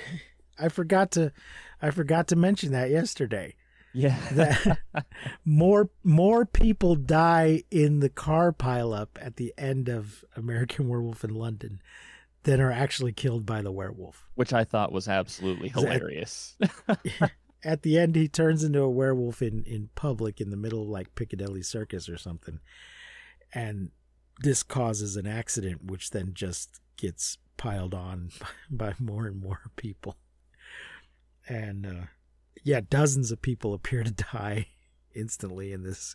i 0.59 0.68
forgot 0.68 1.12
to 1.12 1.33
i 1.81 1.90
forgot 1.90 2.27
to 2.29 2.35
mention 2.37 2.72
that 2.72 2.90
yesterday 2.90 3.55
Yeah, 3.92 4.18
that 4.33 4.79
more 5.44 5.88
more 6.03 6.44
people 6.46 6.96
die 6.96 7.62
in 7.70 8.00
the 8.00 8.09
car 8.09 8.53
pileup 8.53 9.11
at 9.20 9.37
the 9.37 9.55
end 9.57 9.88
of 9.88 10.24
American 10.37 10.88
Werewolf 10.88 11.22
in 11.22 11.33
London 11.35 11.81
than 12.44 12.61
are 12.61 12.72
actually 12.72 13.12
killed 13.12 13.44
by 13.44 13.61
the 13.62 13.72
werewolf. 13.72 14.26
which 14.35 14.52
I 14.52 14.64
thought 14.64 14.92
was 14.92 15.09
absolutely 15.09 15.68
hilarious. 15.70 16.57
At 17.64 17.83
the 17.83 17.98
end, 17.98 18.14
he 18.14 18.28
turns 18.28 18.62
into 18.62 18.80
a 18.83 18.90
werewolf 18.90 19.40
in 19.42 19.64
in 19.64 19.88
public 19.94 20.40
in 20.40 20.50
the 20.50 20.57
middle 20.57 20.83
of 20.83 20.88
like 20.88 21.14
Piccadilly 21.14 21.62
Circus 21.62 22.09
or 22.09 22.18
something, 22.18 22.61
and 23.54 23.90
this 24.40 24.62
causes 24.62 25.16
an 25.16 25.26
accident, 25.26 25.85
which 25.85 26.11
then 26.11 26.33
just 26.35 26.80
gets 26.98 27.38
piled 27.57 27.94
on 27.94 28.30
by 28.70 28.92
more 29.00 29.26
and 29.26 29.40
more 29.40 29.61
people. 29.76 30.16
And 31.48 31.87
uh, 31.87 32.07
yeah, 32.62 32.80
dozens 32.88 33.30
of 33.30 33.40
people 33.42 33.74
appear 33.74 34.02
to 34.02 34.11
die 34.11 34.66
instantly 35.14 35.72
in 35.72 35.83
this 35.85 36.14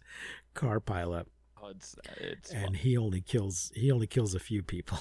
car 0.54 0.80
pileup, 0.80 1.26
Oh, 1.62 1.70
it's 1.70 1.96
it's 2.18 2.52
and 2.52 2.66
fun. 2.66 2.74
he 2.76 2.96
only 2.98 3.22
kills 3.22 3.72
he 3.76 3.92
only 3.92 4.08
kills 4.08 4.36
a 4.36 4.40
few 4.40 4.62
people. 4.62 5.00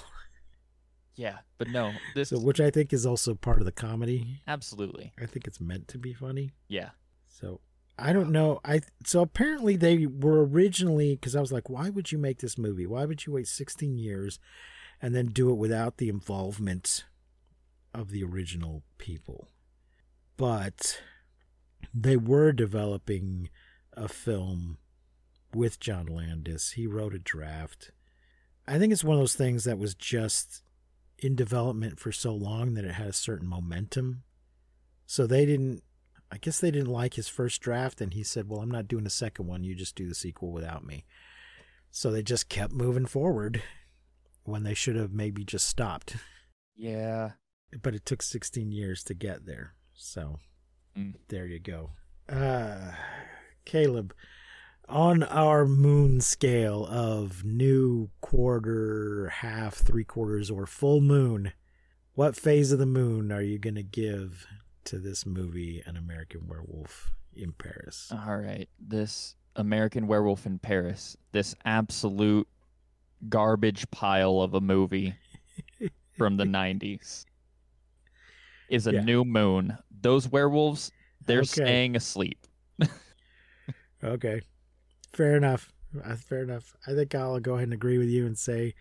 Yeah, 1.19 1.39
but 1.59 1.69
no, 1.69 1.93
this 2.15 2.31
So, 2.31 2.39
which 2.39 2.61
I 2.61 2.71
think 2.71 2.93
is 2.93 3.05
also 3.05 3.35
part 3.35 3.59
of 3.59 3.65
the 3.67 3.73
comedy. 3.73 4.41
absolutely. 4.47 5.13
I 5.21 5.27
think 5.27 5.47
it's 5.47 5.61
meant 5.61 5.89
to 5.89 5.99
be 5.99 6.15
funny. 6.15 6.53
Yeah. 6.69 6.91
So 7.29 7.61
I 7.99 8.13
don't 8.13 8.31
know. 8.31 8.61
I 8.65 8.81
so 9.05 9.21
apparently 9.21 9.77
they 9.77 10.07
were 10.07 10.47
originally 10.47 11.17
because 11.17 11.35
I 11.37 11.41
was 11.41 11.53
like, 11.53 11.69
why 11.69 11.91
would 11.91 12.13
you 12.13 12.19
make 12.19 12.39
this 12.39 12.57
movie? 12.57 12.87
Why 12.87 13.05
would 13.05 13.27
you 13.27 13.33
wait 13.33 13.49
16 13.49 13.99
years 13.99 14.39
and 15.03 15.15
then 15.15 15.27
do 15.27 15.51
it 15.51 15.57
without 15.57 15.97
the 15.99 16.09
involvement 16.09 17.05
of 17.93 18.11
the 18.11 18.23
original 18.23 18.83
people? 18.99 19.49
But 20.37 21.03
they 21.93 22.17
were 22.17 22.53
developing 22.53 23.51
a 23.95 24.07
film 24.09 24.79
with 25.53 25.81
John 25.81 26.07
Landis. 26.07 26.73
He 26.73 26.87
wrote 26.87 27.15
a 27.15 27.19
draft. 27.19 27.91
I 28.67 28.79
think 28.79 28.93
it's 28.93 29.03
one 29.03 29.17
of 29.17 29.23
those 29.23 29.35
things 29.35 29.65
that 29.65 29.79
was 29.79 29.95
just 29.95 30.63
in 31.19 31.35
development 31.37 31.99
for 31.99 32.13
so 32.13 32.35
long 32.35 32.75
that 32.75 32.85
it 32.85 32.93
had 32.93 33.09
a 33.09 33.13
certain 33.13 33.49
momentum. 33.49 34.23
So 35.07 35.27
they 35.27 35.45
didn't 35.47 35.83
I 36.31 36.37
guess 36.37 36.61
they 36.61 36.71
didn't 36.71 36.91
like 36.93 37.15
his 37.15 37.27
first 37.29 37.63
draft, 37.63 38.03
and 38.03 38.13
he 38.13 38.23
said, 38.23 38.49
Well, 38.51 38.61
I'm 38.61 38.71
not 38.71 38.87
doing 38.87 39.07
a 39.07 39.11
second 39.11 39.47
one. 39.47 39.65
You 39.65 39.75
just 39.75 39.97
do 39.97 40.07
the 40.07 40.15
sequel 40.15 40.53
without 40.53 40.85
me. 40.85 41.07
So 41.91 42.11
they 42.11 42.23
just 42.23 42.51
kept 42.51 42.73
moving 42.75 43.07
forward 43.07 43.63
when 44.45 44.63
they 44.63 44.75
should 44.75 44.97
have 44.97 45.11
maybe 45.13 45.43
just 45.45 45.67
stopped. 45.67 46.17
Yeah. 46.77 47.33
But 47.83 47.95
it 47.95 48.05
took 48.05 48.23
16 48.23 48.71
years 48.73 49.03
to 49.05 49.15
get 49.15 49.47
there. 49.47 49.75
So 49.95 50.39
Mm. 50.97 51.15
there 51.29 51.47
you 51.47 51.59
go. 51.61 51.93
Uh, 52.29 52.93
Caleb, 53.65 54.15
on 54.88 55.22
our 55.22 55.66
moon 55.66 56.20
scale 56.20 56.87
of 56.87 57.44
new 57.44 58.11
quarter, 58.20 59.29
half, 59.29 59.74
three 59.74 60.05
quarters, 60.05 60.51
or 60.51 60.66
full 60.66 61.01
moon, 61.01 61.53
what 62.14 62.37
phase 62.37 62.72
of 62.72 62.79
the 62.79 62.87
moon 62.87 63.31
are 63.31 63.42
you 63.42 63.59
going 63.59 63.74
to 63.74 63.83
give 63.83 64.46
to 64.85 64.98
this 64.98 65.27
movie, 65.27 65.83
An 65.87 65.96
American 65.96 66.46
Werewolf 66.46 67.12
in 67.35 67.53
Paris? 67.53 68.11
All 68.12 68.37
right. 68.38 68.68
This 68.81 69.35
American 69.57 70.07
Werewolf 70.07 70.46
in 70.46 70.59
Paris, 70.59 71.16
this 71.33 71.55
absolute 71.64 72.48
garbage 73.29 73.90
pile 73.90 74.40
of 74.40 74.55
a 74.55 74.61
movie 74.61 75.14
from 76.16 76.37
the 76.37 76.44
90s, 76.44 77.27
is 78.68 78.87
a 78.87 78.92
Yeah. 78.94 79.01
new 79.03 79.24
moon. 79.24 79.77
Those 80.01 80.29
werewolves, 80.29 80.92
they're 81.27 81.38
Okay. 81.40 81.46
staying 81.46 81.96
asleep. 81.96 82.38
Okay, 84.05 84.40
fair 85.12 85.37
enough. 85.37 85.73
Uh, 86.05 86.16
Fair 86.16 86.42
enough. 86.42 86.77
I 86.87 86.94
think 86.94 87.14
I'll 87.14 87.40
go 87.40 87.55
ahead 87.55 87.64
and 87.64 87.73
agree 87.73 87.97
with 87.97 88.09
you 88.09 88.27
and 88.27 88.37
say, 88.38 88.75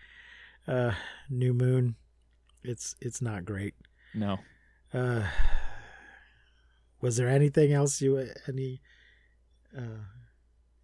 uh, 0.66 0.92
New 1.30 1.54
Moon. 1.54 1.96
It's 2.62 2.94
it's 3.00 3.22
not 3.22 3.44
great. 3.46 3.74
No. 4.14 4.38
Uh, 4.92 5.22
was 7.00 7.16
there 7.16 7.28
anything 7.28 7.72
else 7.72 8.00
you 8.02 8.28
any 8.46 8.80
uh, 9.76 10.04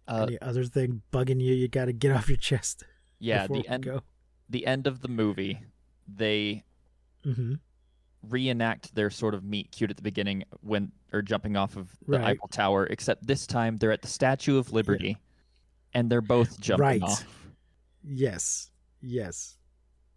Uh, 0.07 0.25
any 0.27 0.41
other 0.41 0.63
thing 0.63 1.01
bugging 1.11 1.41
you? 1.41 1.53
You 1.53 1.67
got 1.67 1.85
to 1.85 1.93
get 1.93 2.11
off 2.15 2.27
your 2.29 2.37
chest. 2.37 2.83
yeah, 3.19 3.47
the 3.47 3.67
end 3.67 3.83
Go. 3.85 4.01
the 4.49 4.65
end 4.65 4.87
of 4.87 5.01
the 5.01 5.07
movie, 5.07 5.59
they 6.07 6.63
hmm 7.23 7.55
reenact 8.27 8.95
their 8.95 9.11
sort 9.11 9.35
of 9.35 9.43
meet 9.43 9.71
cute 9.71 9.91
at 9.91 9.97
the 9.97 10.01
beginning 10.01 10.43
when 10.61 10.91
or 11.13 11.21
jumping 11.21 11.55
off 11.55 11.75
of 11.77 11.89
the 12.07 12.17
Right. 12.17 12.25
Eiffel 12.29 12.47
Tower, 12.47 12.87
except 12.87 13.27
this 13.27 13.45
time 13.45 13.77
they're 13.77 13.91
at 13.91 14.01
the 14.01 14.07
Statue 14.07 14.57
of 14.57 14.73
Liberty, 14.73 15.17
and 15.95 16.11
they're 16.11 16.21
both 16.21 16.59
jumping 16.59 16.81
Right. 16.85 17.01
off. 17.01 17.25
Yes, 18.03 18.69
yes, 19.01 19.57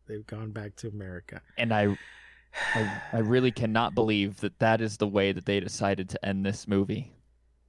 they've 0.06 0.26
gone 0.26 0.50
back 0.50 0.76
to 0.76 0.88
America. 0.88 1.40
And 1.56 1.72
I, 1.72 1.96
I, 2.74 3.02
I 3.14 3.18
really 3.20 3.50
cannot 3.50 3.94
believe 3.94 4.40
that 4.40 4.58
that 4.58 4.82
is 4.82 4.98
the 4.98 5.06
way 5.06 5.32
that 5.32 5.46
they 5.46 5.60
decided 5.60 6.10
to 6.10 6.22
end 6.24 6.44
this 6.44 6.68
movie. 6.68 7.14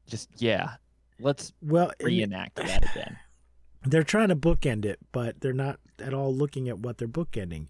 Just 0.07 0.29
yeah, 0.41 0.71
let's 1.19 1.53
Well, 1.61 1.91
reenact 2.03 2.55
that 2.57 2.91
again. 2.91 3.17
they're 3.85 4.03
trying 4.03 4.27
to 4.29 4.35
bookend 4.35 4.83
it, 4.83 4.99
but 5.13 5.39
they're 5.39 5.53
not 5.53 5.79
at 5.99 6.13
all 6.13 6.35
looking 6.35 6.67
at 6.67 6.79
what 6.79 6.97
they're 6.97 7.07
bookending. 7.07 7.67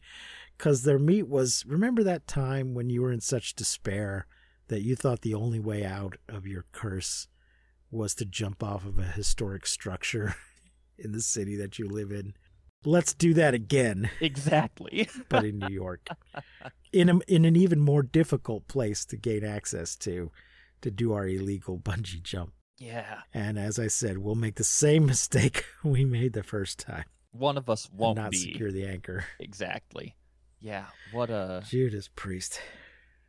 Because 0.58 0.84
their 0.84 0.99
meat 0.99 1.28
was 1.28 1.63
remember 1.67 2.04
that 2.04 2.25
time 2.28 2.73
when 2.73 2.89
you 2.89 3.02
were 3.02 3.12
in 3.12 3.21
such 3.21 3.54
despair 3.56 4.25
that 4.69 4.82
you 4.82 4.95
thought 4.95 5.21
the 5.21 5.34
only 5.36 5.60
way 5.60 5.86
out 5.86 6.17
of 6.28 6.45
your 6.47 6.65
curse 6.71 7.28
was 7.91 8.13
to 8.15 8.25
jump 8.25 8.62
off 8.63 8.86
of 8.86 8.99
a 8.99 9.04
historic 9.04 9.65
structure 9.65 10.36
in 10.97 11.12
the 11.12 11.21
city 11.21 11.56
that 11.56 11.80
you 11.80 11.88
live 11.88 12.12
in. 12.12 12.34
Let's 12.86 13.13
do 13.13 13.34
that 13.34 13.54
again, 13.54 14.10
Exactly. 14.21 15.10
but 15.30 15.43
in 15.43 15.60
New 15.60 15.73
York, 15.73 16.08
in 16.93 17.10
a, 17.10 17.19
in 17.28 17.43
an 17.45 17.56
even 17.56 17.80
more 17.80 18.04
difficult 18.04 18.67
place 18.67 19.04
to 19.06 19.17
gain 19.17 19.43
access 19.43 19.95
to, 19.97 20.32
to 20.82 20.89
do 20.91 21.12
our 21.13 21.28
illegal 21.28 21.78
bungee 21.78 22.23
jump. 22.23 22.54
yeah. 22.78 23.21
And 23.34 23.60
as 23.60 23.78
I 23.80 23.88
said, 23.88 24.19
we'll 24.19 24.36
make 24.36 24.56
the 24.56 24.63
same 24.63 25.06
mistake 25.06 25.65
we 25.84 26.06
made 26.06 26.32
the 26.34 26.43
first 26.43 26.80
time 26.80 27.04
One 27.32 27.58
of 27.58 27.69
us 27.69 27.89
won't 27.93 28.15
not 28.17 28.32
be 28.32 28.38
secure 28.38 28.71
the 28.71 28.86
anchor. 28.88 29.25
exactly. 29.39 30.15
Yeah. 30.62 30.86
What 31.12 31.30
a 31.30 31.63
Judas 31.67 32.10
Priest. 32.15 32.62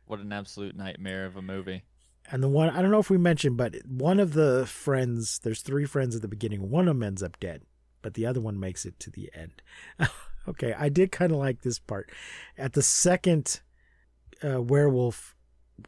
what 0.05 0.19
an 0.21 0.31
absolute 0.31 0.75
nightmare 0.77 1.25
of 1.25 1.35
a 1.35 1.41
movie. 1.41 1.83
And 2.29 2.41
the 2.41 2.49
one, 2.49 2.69
I 2.69 2.81
don't 2.81 2.91
know 2.91 2.99
if 2.99 3.09
we 3.09 3.17
mentioned, 3.17 3.57
but 3.57 3.75
one 3.85 4.19
of 4.19 4.33
the 4.33 4.65
friends, 4.65 5.39
there's 5.39 5.61
three 5.61 5.85
friends 5.85 6.15
at 6.15 6.21
the 6.21 6.27
beginning. 6.27 6.69
One 6.69 6.87
of 6.87 6.95
them 6.95 7.03
ends 7.03 7.23
up 7.23 7.39
dead, 7.39 7.63
but 8.01 8.13
the 8.13 8.25
other 8.25 8.39
one 8.39 8.59
makes 8.59 8.85
it 8.85 8.99
to 8.99 9.09
the 9.09 9.29
end. 9.33 9.61
okay, 10.47 10.73
I 10.77 10.89
did 10.89 11.11
kind 11.11 11.31
of 11.31 11.37
like 11.37 11.61
this 11.61 11.79
part. 11.79 12.09
At 12.57 12.73
the 12.73 12.81
second 12.81 13.61
uh, 14.43 14.61
werewolf 14.61 15.35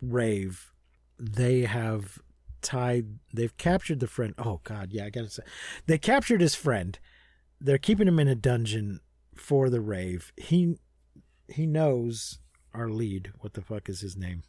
rave, 0.01 0.71
they 1.19 1.61
have 1.61 2.19
tied, 2.61 3.19
they've 3.33 3.55
captured 3.57 3.99
the 3.99 4.07
friend. 4.07 4.33
Oh, 4.37 4.59
God, 4.63 4.91
yeah, 4.91 5.05
I 5.05 5.09
gotta 5.09 5.29
say. 5.29 5.43
They 5.85 5.97
captured 5.97 6.41
his 6.41 6.55
friend. 6.55 6.97
They're 7.61 7.77
keeping 7.77 8.07
him 8.07 8.19
in 8.19 8.27
a 8.27 8.35
dungeon 8.35 8.99
for 9.35 9.69
the 9.69 9.81
rave. 9.81 10.33
He 10.37 10.77
he 11.47 11.65
knows 11.65 12.39
our 12.73 12.89
lead. 12.89 13.31
What 13.39 13.53
the 13.53 13.61
fuck 13.61 13.89
is 13.89 14.01
his 14.01 14.17
name? 14.17 14.43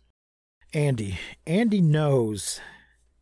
Andy. 0.74 1.18
Andy 1.46 1.80
knows 1.80 2.60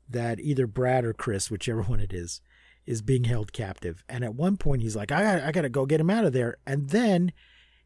that 0.09 0.41
either 0.41 0.67
Brad 0.67 1.05
or 1.05 1.13
Chris, 1.13 1.51
whichever 1.51 1.83
one 1.83 2.01
it 2.01 2.13
is, 2.13 2.41
is 2.87 3.03
being 3.03 3.25
held 3.25 3.53
captive. 3.53 4.03
And 4.09 4.25
at 4.25 4.35
one 4.35 4.57
point, 4.57 4.83
he's 4.83 4.97
like, 4.97 5.13
I 5.13 5.23
got, 5.23 5.43
I 5.49 5.53
got 5.53 5.63
to 5.63 5.69
go 5.69 5.87
get 5.87 6.01
him 6.01 6.11
out 6.11 6.25
of 6.25 6.33
there. 6.33 6.57
And 6.67 6.91
then 6.91 7.33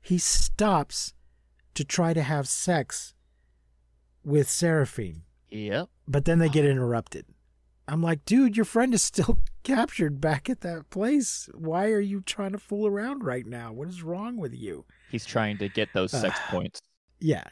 he 0.00 0.18
stops 0.18 1.12
to 1.74 1.84
try 1.84 2.14
to 2.14 2.22
have 2.22 2.48
sex 2.48 3.14
with 4.24 4.48
Seraphine. 4.48 5.22
Yep. 5.50 5.88
But 6.08 6.24
then 6.24 6.38
they 6.38 6.48
get 6.48 6.64
interrupted. 6.64 7.26
I'm 7.88 8.02
like, 8.02 8.24
dude, 8.24 8.56
your 8.56 8.64
friend 8.64 8.94
is 8.94 9.02
still 9.02 9.38
captured 9.62 10.20
back 10.20 10.48
at 10.48 10.62
that 10.62 10.90
place. 10.90 11.48
Why 11.54 11.90
are 11.90 12.00
you 12.00 12.20
trying 12.20 12.52
to 12.52 12.58
fool 12.58 12.86
around 12.86 13.22
right 13.24 13.46
now? 13.46 13.72
What 13.72 13.88
is 13.88 14.02
wrong 14.02 14.36
with 14.36 14.54
you? 14.54 14.84
He's 15.10 15.26
trying 15.26 15.58
to 15.58 15.68
get 15.68 15.90
those 15.92 16.10
sex 16.12 16.36
Ah. 16.42 16.46
points. 16.50 16.82
Yeah. 17.20 17.44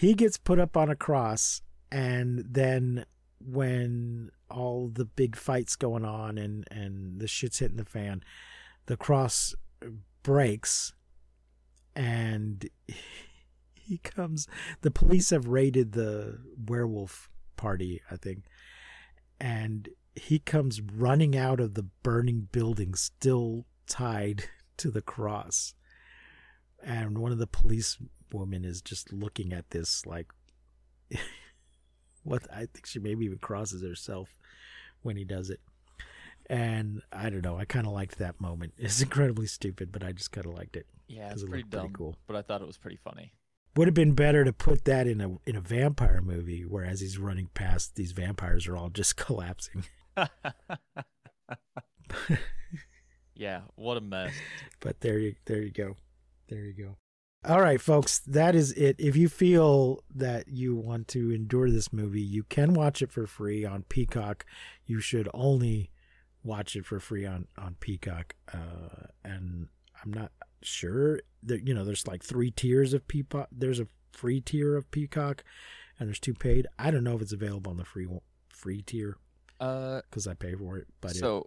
He 0.00 0.14
gets 0.14 0.38
put 0.38 0.58
up 0.58 0.78
on 0.78 0.88
a 0.88 0.96
cross 0.96 1.60
and 1.92 2.42
then 2.48 3.04
when 3.38 4.30
all 4.50 4.88
the 4.88 5.04
big 5.04 5.36
fights 5.36 5.76
going 5.76 6.06
on 6.06 6.38
and 6.38 6.66
and 6.70 7.20
the 7.20 7.28
shit's 7.28 7.58
hitting 7.58 7.76
the 7.76 7.84
fan, 7.84 8.22
the 8.86 8.96
cross 8.96 9.54
breaks 10.22 10.94
and 11.94 12.66
he 13.74 13.98
comes 13.98 14.48
the 14.80 14.90
police 14.90 15.28
have 15.28 15.46
raided 15.46 15.92
the 15.92 16.38
werewolf 16.66 17.28
party, 17.58 18.00
I 18.10 18.16
think. 18.16 18.44
And 19.38 19.90
he 20.14 20.38
comes 20.38 20.80
running 20.80 21.36
out 21.36 21.60
of 21.60 21.74
the 21.74 21.88
burning 22.02 22.48
building 22.52 22.94
still 22.94 23.66
tied 23.86 24.44
to 24.78 24.90
the 24.90 25.02
cross. 25.02 25.74
And 26.84 27.18
one 27.18 27.32
of 27.32 27.38
the 27.38 27.46
police 27.46 27.98
women 28.32 28.64
is 28.64 28.80
just 28.80 29.12
looking 29.12 29.52
at 29.52 29.70
this 29.70 30.06
like 30.06 30.28
what 32.22 32.46
I 32.52 32.60
think 32.66 32.86
she 32.86 32.98
maybe 32.98 33.24
even 33.24 33.38
crosses 33.38 33.82
herself 33.82 34.28
when 35.02 35.16
he 35.16 35.24
does 35.24 35.50
it. 35.50 35.60
And 36.48 37.02
I 37.12 37.30
don't 37.30 37.44
know, 37.44 37.58
I 37.58 37.64
kind 37.64 37.86
of 37.86 37.92
liked 37.92 38.18
that 38.18 38.40
moment. 38.40 38.74
It's 38.78 39.00
incredibly 39.00 39.46
stupid, 39.46 39.92
but 39.92 40.02
I 40.02 40.12
just 40.12 40.32
kind 40.32 40.46
of 40.46 40.54
liked 40.54 40.76
it. 40.76 40.86
Yeah, 41.06 41.30
it's 41.32 41.42
it 41.42 41.48
pretty 41.48 41.62
looked 41.64 41.72
pretty 41.72 41.94
cool. 41.94 42.16
but 42.26 42.36
I 42.36 42.42
thought 42.42 42.60
it 42.60 42.66
was 42.66 42.78
pretty 42.78 42.98
funny. 43.02 43.32
Would 43.76 43.86
have 43.86 43.94
been 43.94 44.14
better 44.14 44.44
to 44.44 44.52
put 44.52 44.84
that 44.86 45.06
in 45.06 45.20
a 45.20 45.36
in 45.46 45.54
a 45.56 45.60
vampire 45.60 46.20
movie, 46.20 46.62
where 46.62 46.84
as 46.84 47.00
he's 47.00 47.18
running 47.18 47.48
past, 47.54 47.94
these 47.94 48.10
vampires 48.12 48.66
are 48.66 48.76
all 48.76 48.90
just 48.90 49.16
collapsing. 49.24 49.84
yeah, 53.34 53.60
what 53.76 53.96
a 53.96 54.00
mess. 54.00 54.32
But 54.80 55.00
there 55.00 55.18
you 55.18 55.34
there 55.46 55.62
you 55.62 55.70
go, 55.70 55.96
there 56.50 56.64
you 56.64 56.74
go. 56.74 56.96
All 57.42 57.62
right, 57.62 57.80
folks, 57.80 58.18
that 58.26 58.54
is 58.54 58.72
it. 58.72 58.96
If 58.98 59.16
you 59.16 59.30
feel 59.30 60.04
that 60.14 60.48
you 60.48 60.76
want 60.76 61.08
to 61.08 61.32
endure 61.32 61.70
this 61.70 61.90
movie, 61.90 62.20
you 62.20 62.42
can 62.42 62.74
watch 62.74 63.00
it 63.00 63.10
for 63.10 63.26
free 63.26 63.64
on 63.64 63.84
Peacock. 63.84 64.44
You 64.84 65.00
should 65.00 65.26
only 65.32 65.90
watch 66.42 66.76
it 66.76 66.84
for 66.84 67.00
free 67.00 67.24
on 67.24 67.46
on 67.56 67.76
Peacock. 67.80 68.34
Uh, 68.52 69.06
and 69.24 69.68
I'm 70.04 70.12
not 70.12 70.32
sure 70.62 71.20
that 71.42 71.66
you 71.66 71.72
know 71.72 71.82
there's 71.84 72.06
like 72.06 72.22
three 72.22 72.50
tiers 72.50 72.92
of 72.92 73.08
Peacock. 73.08 73.48
There's 73.50 73.80
a 73.80 73.88
free 74.12 74.42
tier 74.42 74.76
of 74.76 74.90
Peacock, 74.90 75.42
and 75.98 76.08
there's 76.08 76.20
two 76.20 76.34
paid. 76.34 76.66
I 76.78 76.90
don't 76.90 77.04
know 77.04 77.16
if 77.16 77.22
it's 77.22 77.32
available 77.32 77.70
on 77.70 77.78
the 77.78 77.86
free 77.86 78.06
free 78.50 78.82
tier 78.82 79.16
Uh, 79.60 80.02
because 80.10 80.26
I 80.26 80.34
pay 80.34 80.54
for 80.54 80.76
it. 80.76 80.88
But 81.00 81.12
it, 81.12 81.16
so 81.16 81.46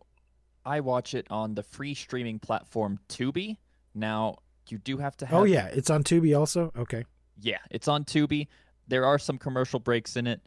I 0.66 0.80
watch 0.80 1.14
it 1.14 1.28
on 1.30 1.54
the 1.54 1.62
free 1.62 1.94
streaming 1.94 2.40
platform 2.40 2.98
Tubi. 3.10 3.58
Now 3.94 4.38
you 4.72 4.78
do 4.78 4.98
have 4.98 5.16
to 5.18 5.26
have. 5.26 5.40
oh 5.40 5.44
yeah, 5.44 5.68
it's 5.68 5.90
on 5.90 6.04
Tubi 6.04 6.38
also. 6.38 6.72
Okay. 6.78 7.06
Yeah, 7.40 7.58
it's 7.72 7.88
on 7.88 8.04
Tubi. 8.06 8.48
There 8.88 9.06
are 9.06 9.18
some 9.20 9.38
commercial 9.38 9.80
breaks 9.80 10.16
in 10.16 10.28
it, 10.28 10.42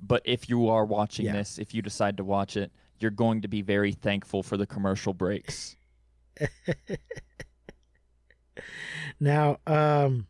but 0.00 0.22
if 0.24 0.48
you 0.48 0.68
are 0.68 0.84
watching 0.84 1.26
Yeah. 1.26 1.32
this, 1.32 1.58
if 1.58 1.74
you 1.74 1.82
decide 1.82 2.16
to 2.18 2.24
watch 2.24 2.56
it, 2.56 2.70
you're 3.00 3.10
going 3.10 3.42
to 3.42 3.48
be 3.48 3.62
very 3.62 3.92
thankful 3.92 4.42
for 4.42 4.56
the 4.56 4.66
commercial 4.66 5.14
breaks. 5.14 5.76
Now, 9.20 9.58
um, 9.66 10.26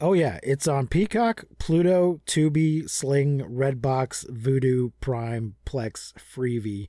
oh 0.00 0.12
yeah, 0.12 0.38
it's 0.42 0.68
on 0.68 0.86
Peacock, 0.86 1.44
Pluto, 1.58 2.20
Tubi, 2.26 2.88
Sling, 2.88 3.40
Redbox, 3.40 4.28
Vudu, 4.30 4.92
Prime, 5.00 5.56
Plex, 5.66 6.12
Freevee, 6.14 6.86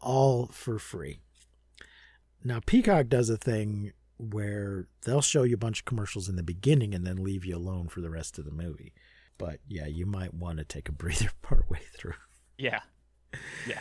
all 0.00 0.48
for 0.48 0.78
free. 0.78 1.20
Now, 2.44 2.60
Peacock 2.64 3.08
does 3.08 3.30
a 3.30 3.36
thing 3.38 3.92
where 4.18 4.86
they'll 5.04 5.22
show 5.22 5.42
you 5.42 5.54
a 5.54 5.58
bunch 5.58 5.80
of 5.80 5.84
commercials 5.86 6.28
in 6.28 6.36
the 6.36 6.42
beginning 6.42 6.94
and 6.94 7.06
then 7.06 7.24
leave 7.24 7.44
you 7.44 7.56
alone 7.56 7.88
for 7.88 8.00
the 8.00 8.10
rest 8.10 8.38
of 8.38 8.44
the 8.44 8.50
movie. 8.52 8.92
But 9.38 9.58
yeah, 9.66 9.86
you 9.86 10.06
might 10.06 10.34
want 10.34 10.58
to 10.58 10.64
take 10.64 10.88
a 10.88 10.92
breather 10.92 11.30
part 11.42 11.68
way 11.70 11.80
through. 11.96 12.12
Yeah. 12.58 12.80
Yeah. 13.66 13.80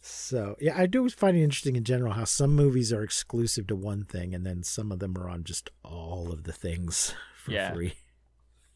So 0.00 0.56
yeah, 0.60 0.74
I 0.78 0.86
do 0.86 1.08
find 1.10 1.36
it 1.36 1.42
interesting 1.42 1.76
in 1.76 1.84
general 1.84 2.12
how 2.12 2.24
some 2.24 2.54
movies 2.54 2.92
are 2.92 3.02
exclusive 3.02 3.66
to 3.68 3.76
one 3.76 4.04
thing, 4.04 4.34
and 4.34 4.46
then 4.46 4.62
some 4.62 4.92
of 4.92 4.98
them 4.98 5.16
are 5.18 5.28
on 5.28 5.44
just 5.44 5.70
all 5.82 6.30
of 6.32 6.44
the 6.44 6.52
things 6.52 7.14
for 7.36 7.52
Yeah. 7.52 7.72
free. 7.72 7.94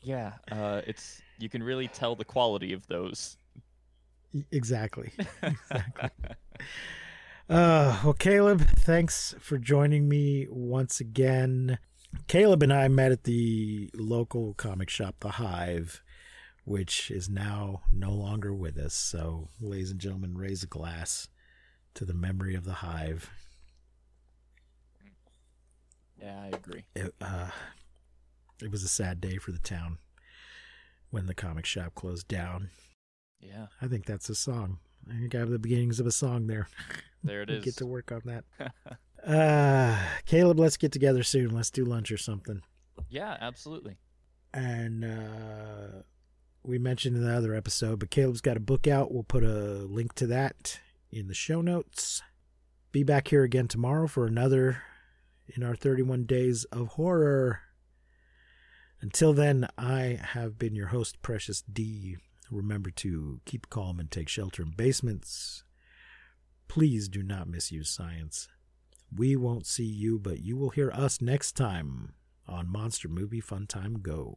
Yeah. 0.02 0.32
Uh, 0.50 0.82
it's 0.86 1.22
you 1.38 1.48
can 1.48 1.62
really 1.62 1.88
tell 1.88 2.14
the 2.16 2.24
quality 2.24 2.72
of 2.72 2.86
those. 2.88 3.36
Exactly. 4.50 5.12
Exactly. 5.42 6.10
Uh, 7.48 8.00
well, 8.04 8.12
Caleb, 8.12 8.60
thanks 8.60 9.34
for 9.40 9.58
joining 9.58 10.08
me 10.08 10.46
once 10.50 11.00
again. 11.00 11.78
Caleb 12.26 12.62
and 12.62 12.72
I 12.72 12.88
met 12.88 13.12
at 13.12 13.24
the 13.24 13.90
local 13.94 14.54
comic 14.54 14.90
shop, 14.90 15.16
The 15.20 15.30
Hive, 15.30 16.02
which 16.64 17.10
is 17.10 17.28
now 17.28 17.82
no 17.92 18.12
longer 18.12 18.54
with 18.54 18.76
us. 18.78 18.94
So, 18.94 19.48
ladies 19.60 19.90
and 19.90 20.00
gentlemen, 20.00 20.36
raise 20.36 20.62
a 20.62 20.66
glass 20.66 21.28
to 21.94 22.04
the 22.04 22.14
memory 22.14 22.54
of 22.54 22.64
The 22.64 22.74
Hive. 22.74 23.30
Yeah, 26.20 26.40
I 26.42 26.46
agree. 26.48 26.84
it, 26.96 27.14
uh, 27.20 27.50
it 28.62 28.70
was 28.70 28.82
a 28.82 28.88
sad 28.88 29.20
day 29.20 29.38
for 29.38 29.52
the 29.52 29.58
town 29.58 29.98
when 31.10 31.26
the 31.26 31.34
comic 31.34 31.64
shop 31.64 31.94
closed 31.94 32.28
down. 32.28 32.70
Yeah. 33.40 33.66
I 33.80 33.86
think 33.86 34.04
that's 34.04 34.28
a 34.28 34.34
song. 34.34 34.78
I 35.10 35.18
think 35.20 35.34
I 35.34 35.38
have 35.38 35.50
the 35.50 35.58
beginnings 35.58 36.00
of 36.00 36.06
a 36.06 36.12
song 36.12 36.46
there. 36.46 36.68
There 37.24 37.42
it 37.42 37.50
We'll. 37.50 37.64
Get 37.64 37.76
to 37.78 37.86
work 37.86 38.12
on 38.12 38.22
that. 38.26 38.44
Uh, 39.26 39.98
Caleb, 40.24 40.60
let's 40.60 40.76
get 40.76 40.92
together 40.92 41.24
soon. 41.24 41.50
Let's 41.50 41.72
do 41.72 41.84
lunch 41.84 42.12
or 42.12 42.16
something. 42.16 42.62
yeah, 43.10 43.36
absolutely. 43.40 43.96
And 44.54 45.04
uh, 45.04 46.02
we 46.62 46.78
mentioned 46.78 47.16
in 47.16 47.24
the 47.24 47.34
other 47.34 47.52
episode, 47.52 47.98
but 47.98 48.10
Caleb's 48.10 48.40
got 48.40 48.56
a 48.56 48.60
book 48.60 48.86
out. 48.86 49.12
We'll 49.12 49.24
put 49.24 49.42
a 49.42 49.48
link 49.84 50.14
to 50.14 50.26
that 50.28 50.78
in 51.10 51.26
the 51.26 51.34
show 51.34 51.60
notes. 51.60 52.22
Be 52.92 53.02
back 53.02 53.28
here 53.28 53.42
again 53.42 53.66
tomorrow 53.66 54.06
for 54.06 54.24
another 54.24 54.82
in 55.48 55.64
our 55.64 55.74
31 55.74 56.24
days 56.24 56.62
of 56.66 56.88
horror. 56.90 57.62
Until 59.00 59.32
then, 59.32 59.66
I 59.76 60.20
have 60.32 60.58
been 60.60 60.76
your 60.76 60.88
host, 60.88 61.20
Precious 61.22 61.60
D. 61.62 62.18
Remember 62.50 62.90
to 62.90 63.40
keep 63.44 63.68
calm 63.70 64.00
and 64.00 64.10
take 64.10 64.28
shelter 64.28 64.62
in 64.62 64.70
basements. 64.70 65.64
Please 66.68 67.08
do 67.08 67.22
not 67.22 67.48
misuse 67.48 67.88
science. 67.88 68.48
We 69.14 69.36
won't 69.36 69.66
see 69.66 69.84
you, 69.84 70.18
but 70.18 70.40
you 70.40 70.56
will 70.56 70.70
hear 70.70 70.90
us 70.90 71.20
next 71.20 71.52
time 71.52 72.12
on 72.46 72.70
Monster 72.70 73.08
Movie 73.08 73.40
Fun 73.40 73.66
Time 73.66 74.00
Go. 74.00 74.36